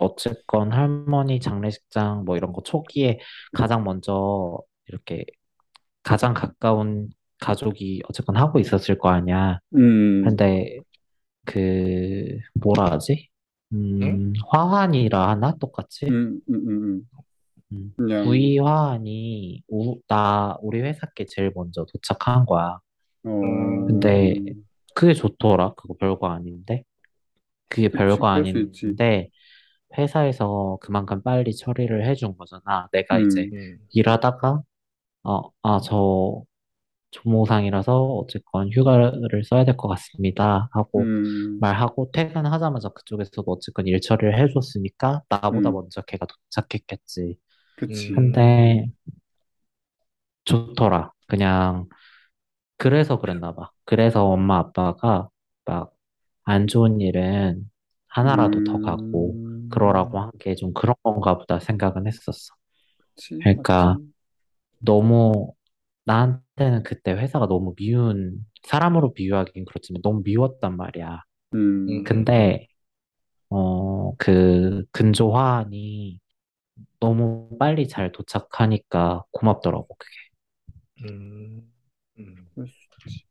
[0.00, 3.18] 어쨌건 할머니 장례식장 뭐 이런 거 초기에
[3.52, 5.24] 가장 먼저 이렇게
[6.04, 7.10] 가장 가까운
[7.40, 9.60] 가족이 어쨌건 하고 있었을 거 아니야.
[9.74, 10.78] 음, 근데
[11.46, 13.28] 그 뭐라 하지
[14.02, 14.08] 응?
[14.08, 17.06] 음 화환이라 하나 똑같이 음, 음, 음, 음,
[17.72, 17.94] 음.
[17.96, 22.78] 그냥, 부의화환이 우, 나 우리 회사께 제일 먼저 도착한 거야.
[23.86, 24.62] 근데 음, 어,
[24.94, 25.74] 그게 좋더라.
[25.74, 26.84] 그거 별거 아닌데.
[27.68, 28.86] 그게 그치, 별거 그럴 수 있지.
[28.86, 29.30] 아닌데
[29.98, 32.88] 회사에서 그만큼 빨리 처리를 해준 거잖아.
[32.92, 34.62] 내가 이제 음, 음, 일하다가
[35.24, 36.42] 어, 아, 저
[37.12, 40.68] 조모상이라서 어쨌건 휴가를 써야 될 것 같습니다.
[40.72, 47.38] 하고 음, 말하고 퇴근하자마자 그쪽에서도 어쨌건 일 처리를 해줬으니까 나보다 음, 먼저 걔가 도착했겠지.
[47.76, 48.14] 그치.
[48.14, 48.92] 근데 음,
[50.44, 51.12] 좋더라.
[51.28, 51.88] 그냥
[52.78, 53.70] 그래서 그랬나 봐.
[53.86, 55.28] 그래서 엄마 아빠가
[55.66, 55.92] 막
[56.46, 57.70] 안 좋은 일은
[58.08, 62.54] 하나라도 더 가고 음, 그러라고 한 게 좀 그런 건가 보다 생각은 했었어.
[62.98, 64.12] 그치, 그러니까 맞지.
[64.80, 65.54] 너무
[66.04, 71.22] 나한테는 그때 회사가 너무 미운 사람으로 비유하긴 그렇지만 너무 미웠단 말이야.
[71.54, 72.04] 음, 음.
[72.04, 72.66] 근데
[73.50, 76.20] 어, 그 근조화환이
[77.00, 80.12] 너무 빨리 잘 도착하니까 고맙더라고, 그게.
[81.04, 81.72] 음,
[82.18, 82.48] 음.
[82.54, 82.74] 그럴 수
[83.06, 83.24] 있지.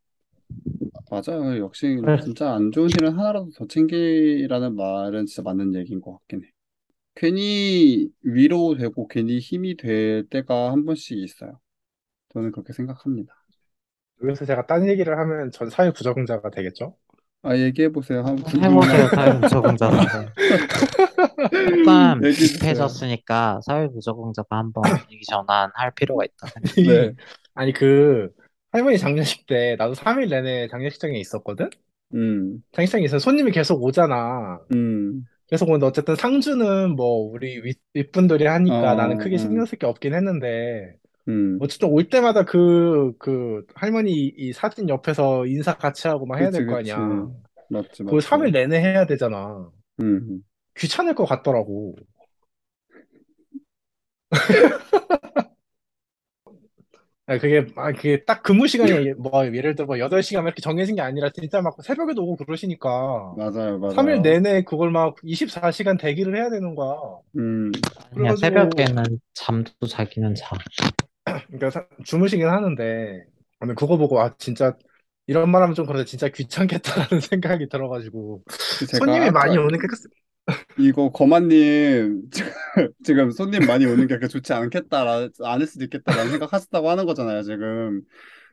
[1.10, 1.58] 맞아요.
[1.60, 6.44] 역시 그래서 진짜 안 좋은 일은 하나라도 더 챙기라는 말은 진짜 맞는 얘기인 것 같긴
[6.44, 6.52] 해.
[7.16, 11.60] 괜히 위로되고 괜히 힘이 될 때가 한 번씩 있어요.
[12.34, 13.34] 저는 그렇게 생각합니다.
[14.24, 16.96] 여기서 제가 딴 얘기를 하면 전 사회 부적응자가 되겠죠?
[17.44, 18.24] 아, 얘기해보세요.
[18.24, 19.08] 한번 해보세요, 궁금해요.
[19.10, 20.34] 사회부적응자인데.
[21.70, 22.60] 조금 얘기해주세요.
[22.60, 26.76] 딥해졌으니까 사회부적응자가 한번 분위기 전환할 필요가 있다 생각.
[26.76, 27.14] 네.
[27.56, 28.30] 아니, 그,
[28.72, 31.70] 할머니 장례식 때 나도 3일 내내 장례식장에 있었거든?
[32.14, 34.60] 음, 장례식장에 있으면 손님이 계속 오잖아.
[34.74, 39.66] 음, 계속 오는데 어쨌든 상주는 뭐 우리 윗, 윗분들이 하니까 어, 나는 크게 어, 신경
[39.66, 40.96] 쓸 게 없긴 했는데
[41.32, 41.58] 음.
[41.62, 46.60] 어쨌든 올 때마다 그, 그 할머니 이 사진 옆에서 인사 같이 하고 막 해야 그치,
[46.60, 46.92] 될거 그치.
[46.92, 47.28] 아니야.
[47.70, 48.28] 맞지, 그걸 맞지.
[48.28, 49.70] 3일 내내 해야 되잖아.
[50.02, 50.42] 음,
[50.78, 51.96] 귀찮을 것 같더라고.
[57.28, 61.02] 아, 그게, 아, 그게 딱 근무 시간이 뭐 예를 들어 뭐 8시간 이렇게 정해진 게
[61.02, 62.90] 아니라 진짜 막 새벽에도 오고 그러시니까
[63.38, 64.22] 맞아요, 3일 맞아요.
[64.22, 66.98] 내내 그걸 막 24시간 대기를 해야 되는 거야.
[67.38, 67.72] 음,
[68.12, 70.58] 아니야, 그래가지고 새벽에는 잠도 자기는 자.
[71.26, 73.26] 그러니까 사- 주무시긴 하는데
[73.60, 74.76] 근데 그거 보고 아 진짜
[75.28, 78.44] 이런 말하면 좀 그런데 진짜 귀찮겠다라는 생각이 들어가지고.
[78.90, 79.88] 제가 손님이 많이 아까 오는 게
[80.78, 82.30] 이거 거마님
[83.04, 88.02] 지금 손님 많이 오는 게 그렇게 좋지 않겠다라 않을 수도 있겠다라는 생각하셨다고 하는 거잖아요 지금.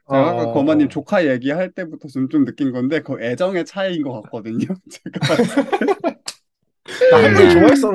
[0.04, 0.88] 어, 제가 아까 어, 거마님 어.
[0.88, 4.58] 조카 얘기할 때부터 좀, 좀 느낀 건데 그 애정의 차이인 것 같거든요
[4.90, 5.86] 제가 봤을 때
[7.10, 7.50] 나 할머니.
[7.50, 7.90] 좋아했어.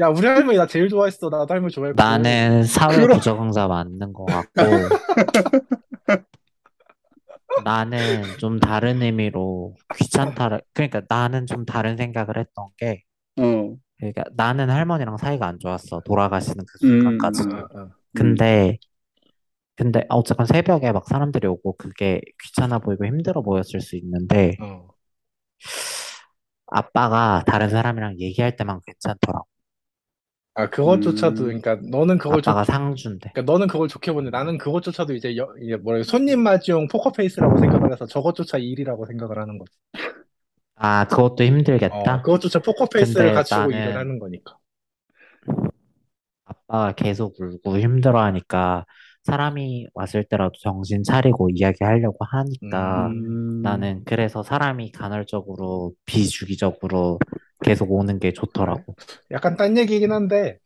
[0.00, 1.28] 야 우리 할머니 나 제일 좋아했어.
[1.28, 2.02] 나도 할머니 좋아했고.
[2.02, 4.56] 나는 사회 그럼 부적응자 맞는 것 같고,
[7.64, 13.02] 나는 좀 다른 의미로 귀찮다를, 그러니까 나는 좀 다른 생각을 했던 게,
[13.38, 16.00] 어, 그러니까 나는 할머니랑 사이가 안 좋았어.
[16.00, 17.56] 돌아가시는 그 음, 순간까지도.
[17.56, 17.82] 어, 어.
[17.82, 18.78] 음, 근데,
[19.76, 24.88] 근데 어쨌건 새벽에 막 사람들이 오고 그게 귀찮아 보이고 힘들어 보였을 수 있는데, 어.
[26.70, 29.46] 아빠가 다른 사람이랑 얘기할 때만 괜찮더라고.
[30.54, 33.34] 아 그것조차도 음, 그러니까 너는 그걸 좋 아빠가 상주인데.
[33.34, 37.92] 그러니까 너는 그걸 좋게 보는데 나는 그것조차도 이제 여, 이제 뭐라 손님 맞이용 포커페이스라고 생각을
[37.92, 39.72] 해서 저것조차 일이라고 생각을 하는 거지.
[40.76, 41.44] 아, 그것도
[41.88, 42.22] 어, 힘들겠다?
[42.22, 44.56] 그것조차 포커페이스를 근데 갖추고 일을 나는 하는 거니까.
[46.44, 48.84] 아빠가 계속 울고 힘들어하니까
[49.24, 53.12] 사람이 왔을 때라도 정신 차리고 이야기하려고 하니까 음.
[53.26, 57.18] 음, 나는 그래서 사람이 간헐적으로 비주기적으로
[57.62, 58.96] 계속 오는 게 좋더라고.
[59.30, 60.58] 약간 딴 얘기긴 한데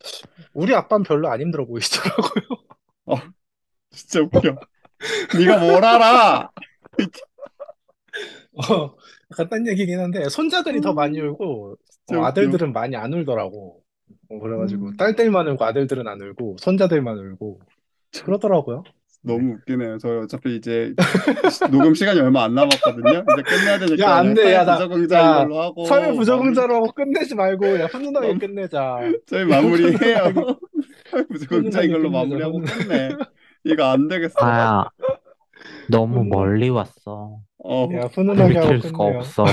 [0.52, 2.44] 우리 아빠는 별로 안 힘들어 보이시더라고요.
[3.06, 3.16] 어,
[3.90, 4.56] 진짜 웃겨
[5.38, 6.50] 네가 뭘 알아
[8.70, 8.96] 어,
[9.32, 13.82] 약간 딴 얘기긴 한데 손자들이 더 많이 울고 진짜 어, 웃겨 아들들은 많이 안 울더라고.
[14.30, 17.83] 어, 그래가지고 음, 딸들만 울고 아들들은 안 울고 손자들만 울고 참
[18.22, 18.82] 그러더라고요.
[18.86, 18.92] 네.
[19.32, 19.96] 너무 웃기네요.
[19.98, 20.94] 저희 어차피 이제
[21.50, 23.24] 시- 녹음 시간이 얼마 안 남았거든요.
[23.32, 24.52] 이제 끝내야 야, 되니까 안 그냥 돼.
[24.54, 28.98] 야, 나, 부적응자인 야, 걸로 하고 사회 부적응자로 하고 끝내지 말고, 야, 훈훈하게 끝내자.
[29.26, 30.32] 저희 마무리해요.
[31.10, 32.10] 사회 부적응자인 걸로.
[32.10, 33.10] 마무리하고 훈, 끝내.
[33.64, 34.34] 이거 안 되겠어.
[34.44, 34.84] 아야,
[35.88, 37.38] 너무 훈훈, 멀리 왔어.
[37.64, 39.18] 어, 야, 훈훈하게 하고 돌이킬 수가 끝내요.
[39.20, 39.44] 없어.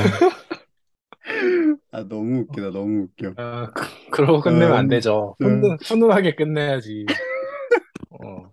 [1.91, 2.71] 아 너무 웃기다.
[2.71, 3.33] 너무 웃겨.
[3.37, 5.35] 아, 그, 그러고 끝내면 안 음, 되죠.
[5.39, 5.47] 네.
[5.47, 7.05] 훈훈, 훈훈하게 끝내야지.
[8.23, 8.51] 어.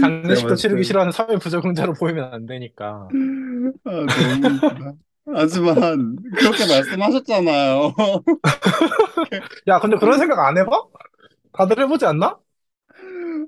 [0.00, 3.08] 장례식도 치르기 때 싫어하는 사회 부적응자로 보이면 안 되니까.
[3.84, 4.92] 아 너무 웃기다.
[5.34, 7.94] 하지만 그렇게 말씀하셨잖아요.
[9.68, 10.70] 야, 근데 그런 생각 안 해봐?
[11.52, 12.38] 다들 해보지 않나?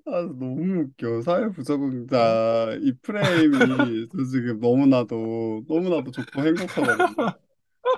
[0.06, 1.22] 아, 너무 웃겨.
[1.22, 1.50] 사회 어?
[1.50, 7.06] 부적응자 이 프레임이 저 지금 너무나도 너무나도 좋고 행복하거든요.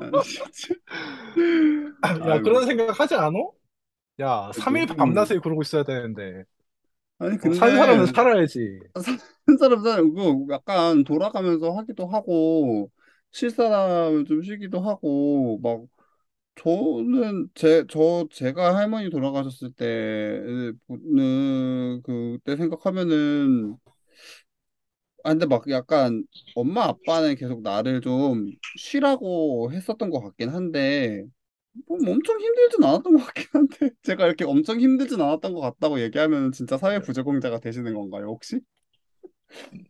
[0.01, 0.75] 아, 진짜.
[2.27, 2.45] 야, 아이고.
[2.45, 3.39] 그런 생각 하지 않아?
[4.21, 6.45] 야, 3일 너무 밤낮을 그러고 있어야 되는데.
[7.19, 8.81] 아니 어, 산 사람은 근데 살아야지.
[9.03, 12.91] 사는 사람 사는 그 약간 돌아가면서 하기도 하고
[13.33, 15.83] 쉴 사람은 좀 쉬기도 하고 막
[16.57, 20.79] 저는 제 저 제가 할머니 돌아가셨을 때는
[22.03, 23.79] 그때 생각하면은
[25.25, 31.25] 아 근데 막 약간 엄마 아빠는 계속 나를 좀 쉬라고 했었던 것 같긴 한데
[31.89, 36.53] 뭐 엄청 힘들진 않았던 것 같긴 한데 제가 이렇게 엄청 힘들진 않았던 것 같다고 얘기하면
[36.53, 38.61] 진짜 사회 부적응자가 되시는 건가요 혹시?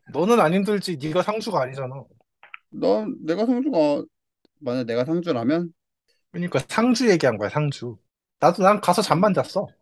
[0.07, 0.97] 너는 안 힘들지.
[0.99, 2.05] 네가 상주가 아니잖아.
[2.71, 4.05] 넌 내가 상주가
[4.61, 5.73] 만약 내가 상주라면
[6.33, 7.99] 그러니까 상주 얘기한 거야, 상주.
[8.41, 9.75] 나도 난 가서 잠만 잤어.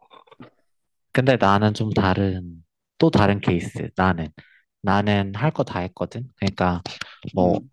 [1.13, 2.65] 근데 나는 좀 다른,
[2.99, 3.91] 또 다른 케이스.
[3.97, 4.29] 나는.
[4.83, 6.31] 나는 할 거 다 했거든.
[6.37, 6.83] 그러니까
[7.35, 7.71] 뭐 음,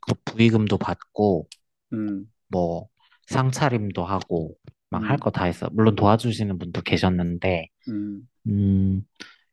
[0.00, 1.48] 그 부의금도 받고
[1.92, 2.88] 음, 뭐
[3.28, 4.56] 상차림도 하고
[4.90, 5.68] 막할 음, 거다 했어.
[5.72, 8.28] 물론 도와주시는 분도 계셨는데 음.
[8.48, 9.02] 음,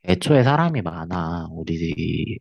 [0.06, 1.48] 애초에 사람이 많아.
[1.52, 2.40] 우리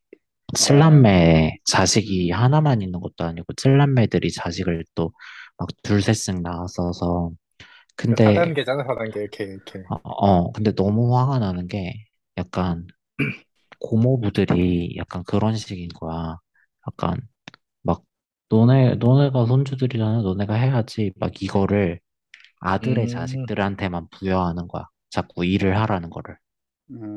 [0.52, 5.12] 아, 칠남매 자식이 하나만 있는 것도 아니고 칠남매들이 자식을 또
[5.58, 7.32] 막 둘, 셋씩 낳았어서
[7.96, 9.20] 근데 4단계잖아, 4단계.
[9.20, 9.84] 이렇게, 이렇게.
[9.88, 12.04] 어, 어, 근데 너무 화가 나는 게
[12.36, 12.86] 약간
[13.80, 16.38] 고모부들이 약간 그런 식인 거야.
[16.88, 17.20] 약간 막
[18.50, 20.22] 너네 너네가 손주들이잖아.
[20.22, 21.12] 너네가 해야지.
[21.16, 22.00] 막 이거를
[22.60, 24.86] 아들의 음, 자식들한테만 부여하는 거야.
[25.10, 26.36] 자꾸 일을 하라는 거를.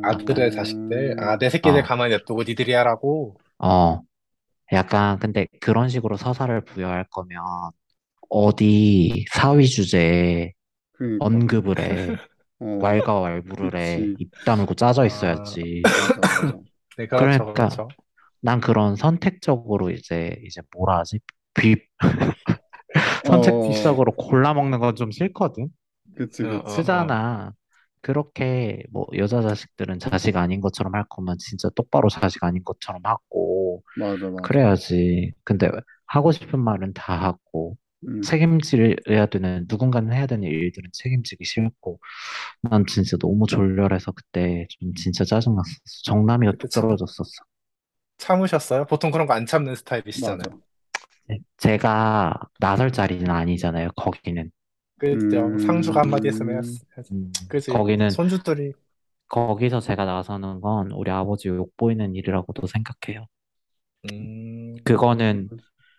[0.01, 3.41] 아들의 약간 자식들, 아, 음, 내 새끼들 어, 가만히 냅두고 니들이 하라고.
[3.59, 4.01] 어,
[4.73, 7.43] 약간 근데 그런 식으로 서사를 부여할 거면
[8.29, 10.53] 어디 사위 주제에
[10.91, 11.19] 그러니까.
[11.19, 12.19] 언급을 해.
[12.59, 14.07] 어, 왈가왈부를 해.
[14.07, 14.17] 그치.
[14.17, 15.89] 입 다물고 짜져 아, 있어야지.
[15.95, 16.61] 맞아, 맞아.
[16.97, 17.97] 네, 그렇죠, 그러니까 그렇죠.
[18.43, 21.19] 난 그런 선택적으로 이제 이제 뭐라 하지?
[21.55, 21.77] 비
[23.23, 25.69] 어, 선택적으로 골라 먹는 건 좀 싫거든.
[26.15, 26.81] 그치, 어, 그치.
[26.81, 27.15] 어, 어.
[27.15, 27.53] 쓰잖아.
[28.01, 33.83] 그렇게 뭐 여자 자식들은 자식 아닌 것처럼 할 거면 진짜 똑바로 자식 아닌 것처럼 하고
[33.95, 34.43] 맞아, 맞아.
[34.43, 35.33] 그래야지.
[35.45, 35.69] 근데
[36.07, 37.77] 하고 싶은 말은 다 하고
[38.07, 41.99] 음, 책임져야 되는 누군가는 해야 되는 일들은 책임지기 싫고
[42.63, 45.79] 난 진짜 너무 졸렬해서 그때 좀 진짜 짜증났었어.
[46.05, 47.31] 정남이가 뚝 참, 떨어졌었어.
[48.17, 48.85] 참으셨어요?
[48.85, 49.75] 보통 그런 거 안 참는
[50.15, 50.37] 맞아.
[50.45, 50.59] 스타일이시잖아요.
[51.27, 53.89] 네, 제가 나설 자리는 아니잖아요.
[53.95, 54.51] 거기는.
[54.97, 55.55] 그죠?
[55.59, 56.79] 상주가 한마디 했으면 음.
[57.11, 57.71] 음, 그지?
[57.71, 58.73] 거기는 손주들이,
[59.27, 63.25] 거기서 제가 나서는 건 우리 아버지 욕 보이는 일이라고도 생각해요.
[64.05, 65.49] 음, 그거는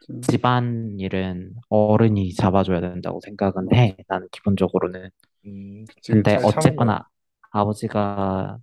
[0.01, 0.15] 그치.
[0.23, 3.75] 집안 일은 어른이 잡아줘야 된다고 생각은.
[3.75, 3.97] 해.
[4.09, 5.11] 나는 기본적으로는.
[5.47, 6.89] 음, 그치, 근데 잘 참은 거야.
[6.89, 7.09] 어쨌거나
[7.51, 8.61] 아버지가 막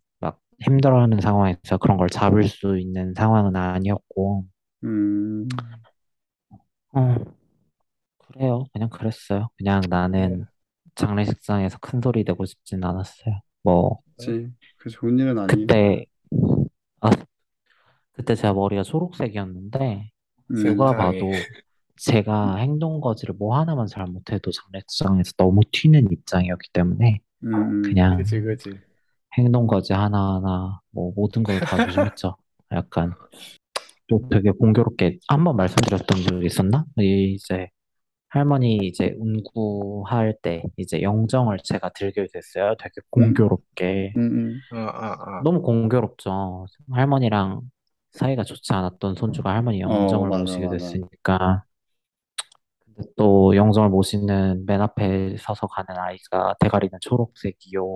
[0.61, 4.45] 힘들어하는 상황에서 그런 걸 잡을 수 있는 상황은 아니었고,
[4.83, 5.47] 음,
[6.93, 7.15] 어,
[8.17, 8.65] 그래요.
[8.73, 9.49] 그냥 그랬어요.
[9.57, 9.89] 그냥 네.
[9.89, 10.45] 나는
[10.95, 13.41] 장례식장에서 큰 소리 내고 싶진 않았어요.
[13.63, 14.51] 뭐, 그치.
[14.77, 15.47] 그 좋은 일은 하다.
[15.47, 16.05] 그때,
[17.01, 17.11] 아,
[18.13, 20.11] 그때 제가 머리가 초록색이었는데,
[20.51, 21.17] 음, 누가 세상에.
[21.17, 21.31] 봐도
[21.97, 27.81] 제가 행동 거지를 뭐 하나만 잘못해도 장례식장에서 너무 튀는 입장이었기 때문에, 음, 음.
[27.83, 28.79] 그냥 그지, 그지.
[29.37, 32.35] 행동거지 하나하나, 뭐, 모든 걸 다 조심했죠.
[32.71, 33.15] 약간,
[34.07, 36.85] 또 되게 공교롭게, 한 번 말씀드렸던 적이 있었나?
[36.99, 37.69] 이 이제,
[38.29, 42.75] 할머니 이제 운구할 때 이제 영정을 제가 들게 됐어요.
[42.79, 44.17] 되게 음, 공교롭게.
[44.17, 45.43] 음, 어, 어, 어.
[45.43, 46.65] 너무 공교롭죠.
[46.91, 47.61] 할머니랑
[48.11, 49.91] 사이가 좋지 않았던 손주가 할머니 음.
[49.91, 50.75] 어, 영정을 맞아, 모시게 맞아.
[50.77, 51.63] 됐으니까.
[52.85, 57.95] 근데 또 영정을 모시는 맨 앞에 서서 가는 아이가 대가리는 초록색이요.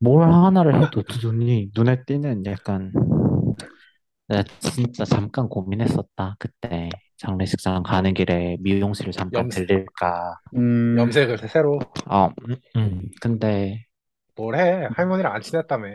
[0.00, 2.92] 뭘 하나를 해도 눈이 눈에 띄는 약간
[4.28, 6.36] 내가 진짜 잠깐 고민했었다.
[6.38, 6.88] 그때
[7.18, 10.36] 장례식장 가는 길에 미용실을 잠깐 염, 들릴까.
[10.54, 11.80] 음, 염색을 새로.
[12.08, 13.02] 어, 음, 음.
[13.20, 13.86] 근데
[14.34, 14.88] 뭘 해?
[14.92, 15.86] 할머니랑 안 친했다며.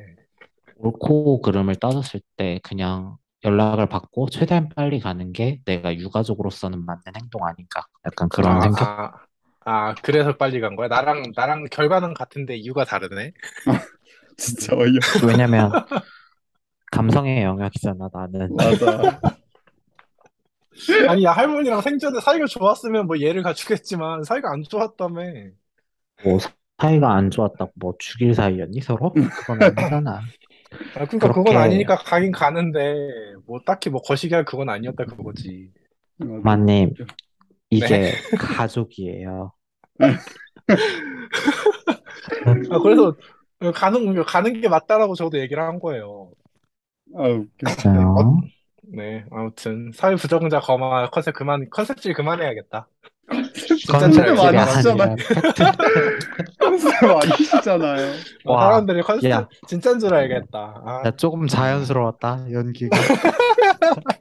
[0.75, 7.45] 옳고 그름을 따졌을 때 그냥 연락을 받고 최대한 빨리 가는 게 내가 유가족으로서는 맞는 행동
[7.45, 7.85] 아닌가.
[8.05, 8.91] 약간 그런 아, 생각?
[9.13, 9.27] 아,
[9.69, 10.87] 아, 그래서 빨리 간 거야?
[10.87, 13.33] 나랑, 나랑 결과는 같은데 이유가 다르네?
[14.37, 15.27] 진짜 어이없어.
[15.27, 15.69] 왜냐면
[16.89, 18.55] 감성의 영역이잖아, 나는.
[18.55, 19.19] 맞아.
[21.09, 25.21] 아니, 야, 할머니랑 생전에 사이가 좋았으면 뭐 예를 갖추겠지만, 사이가 안 좋았다며.
[26.23, 26.39] 뭐
[26.77, 29.11] 사이가 안 좋았다고 뭐 죽일 사이였니 서로?
[29.11, 30.21] 그건 아니잖아.
[30.21, 30.23] 아,
[30.93, 32.79] 그러니까 그건 그렇게 아니니까 가긴 가는데,
[33.45, 35.73] 뭐 딱히 뭐 거시기 할 그건 아니었다 그거지.
[36.19, 36.39] 맞아.
[36.41, 36.93] 마님.
[36.97, 37.05] 네.
[37.69, 39.51] 이게 가족이에요.
[42.45, 43.15] 아, 그래서
[43.73, 46.31] 가는, 가는 게 맞다라고 저도 얘기를 한 거예요.
[47.15, 47.47] 아, 웃겨.
[47.63, 48.41] 네, 어, 맞아요.
[48.89, 52.87] 네, 아무튼 사회 부적응자 거마 컨셉 그만 컨셉질 그만해야겠다.
[53.65, 55.03] 진짜인 줄 컨셉 알게 컨셉트가 아니시잖아요.
[55.03, 55.63] 사람들이 아니라 팩트.
[56.59, 58.07] 컨셉 아니시잖아요.
[58.45, 60.81] 어, 와, 사람들이 컨셉 야, 진짜인 줄 알겠다.
[60.85, 62.97] 아, 야, 조금 자연스러웠다, 연기가.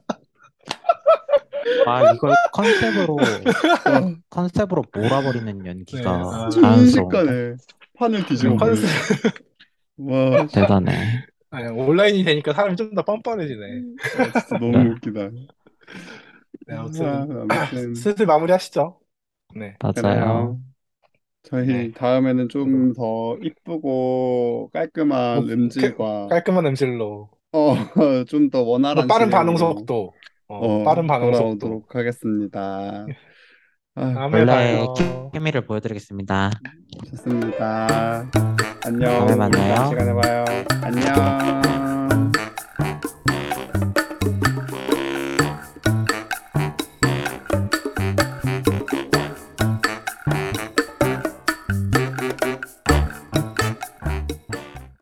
[1.87, 3.16] 아, 이걸 컨셉으로,
[3.87, 7.32] 어, 컨셉으로 몰아버리는 네, 연기가 아, 자연스러운데.
[7.32, 7.57] 순식간에
[7.95, 8.57] 판을 뒤집어.
[8.57, 8.91] 컨셉
[9.99, 10.53] 와, 씨.
[10.53, 11.26] 대단해.
[11.51, 13.84] 아니, 온라인이 되니까 사람이 좀 더 뻔뻔해지네.
[14.14, 15.30] 아, 진짜 너무 그래, 웃기다.
[16.66, 19.01] 네, 아, 아무튼 아무튼 슬슬 마무리하시죠.
[19.57, 19.95] 네, 맞아요.
[19.95, 20.61] 그래요.
[21.45, 27.74] 저희 네, 다음에는 뭐, 좀더 이쁘고 깔끔한 뭐, 그, 음질과 깔끔한 음질로, 어,
[28.28, 28.64] 좀더뭐
[28.95, 30.14] 원활한 빠른 반응 진행으로 속도,
[30.49, 31.38] 어, 어, 빠른 반응 속도.
[31.59, 33.07] 돌아오도록 하겠습니다.
[33.94, 34.94] 아, 다음에 원래 봐요.
[35.32, 36.51] 케미를 보여드리겠습니다.
[37.11, 38.30] 좋습니다.
[38.84, 39.26] 안녕.
[39.26, 39.74] 다음에 만나요.
[39.74, 40.44] 다음 시간에 봐요.
[40.82, 41.86] 안녕.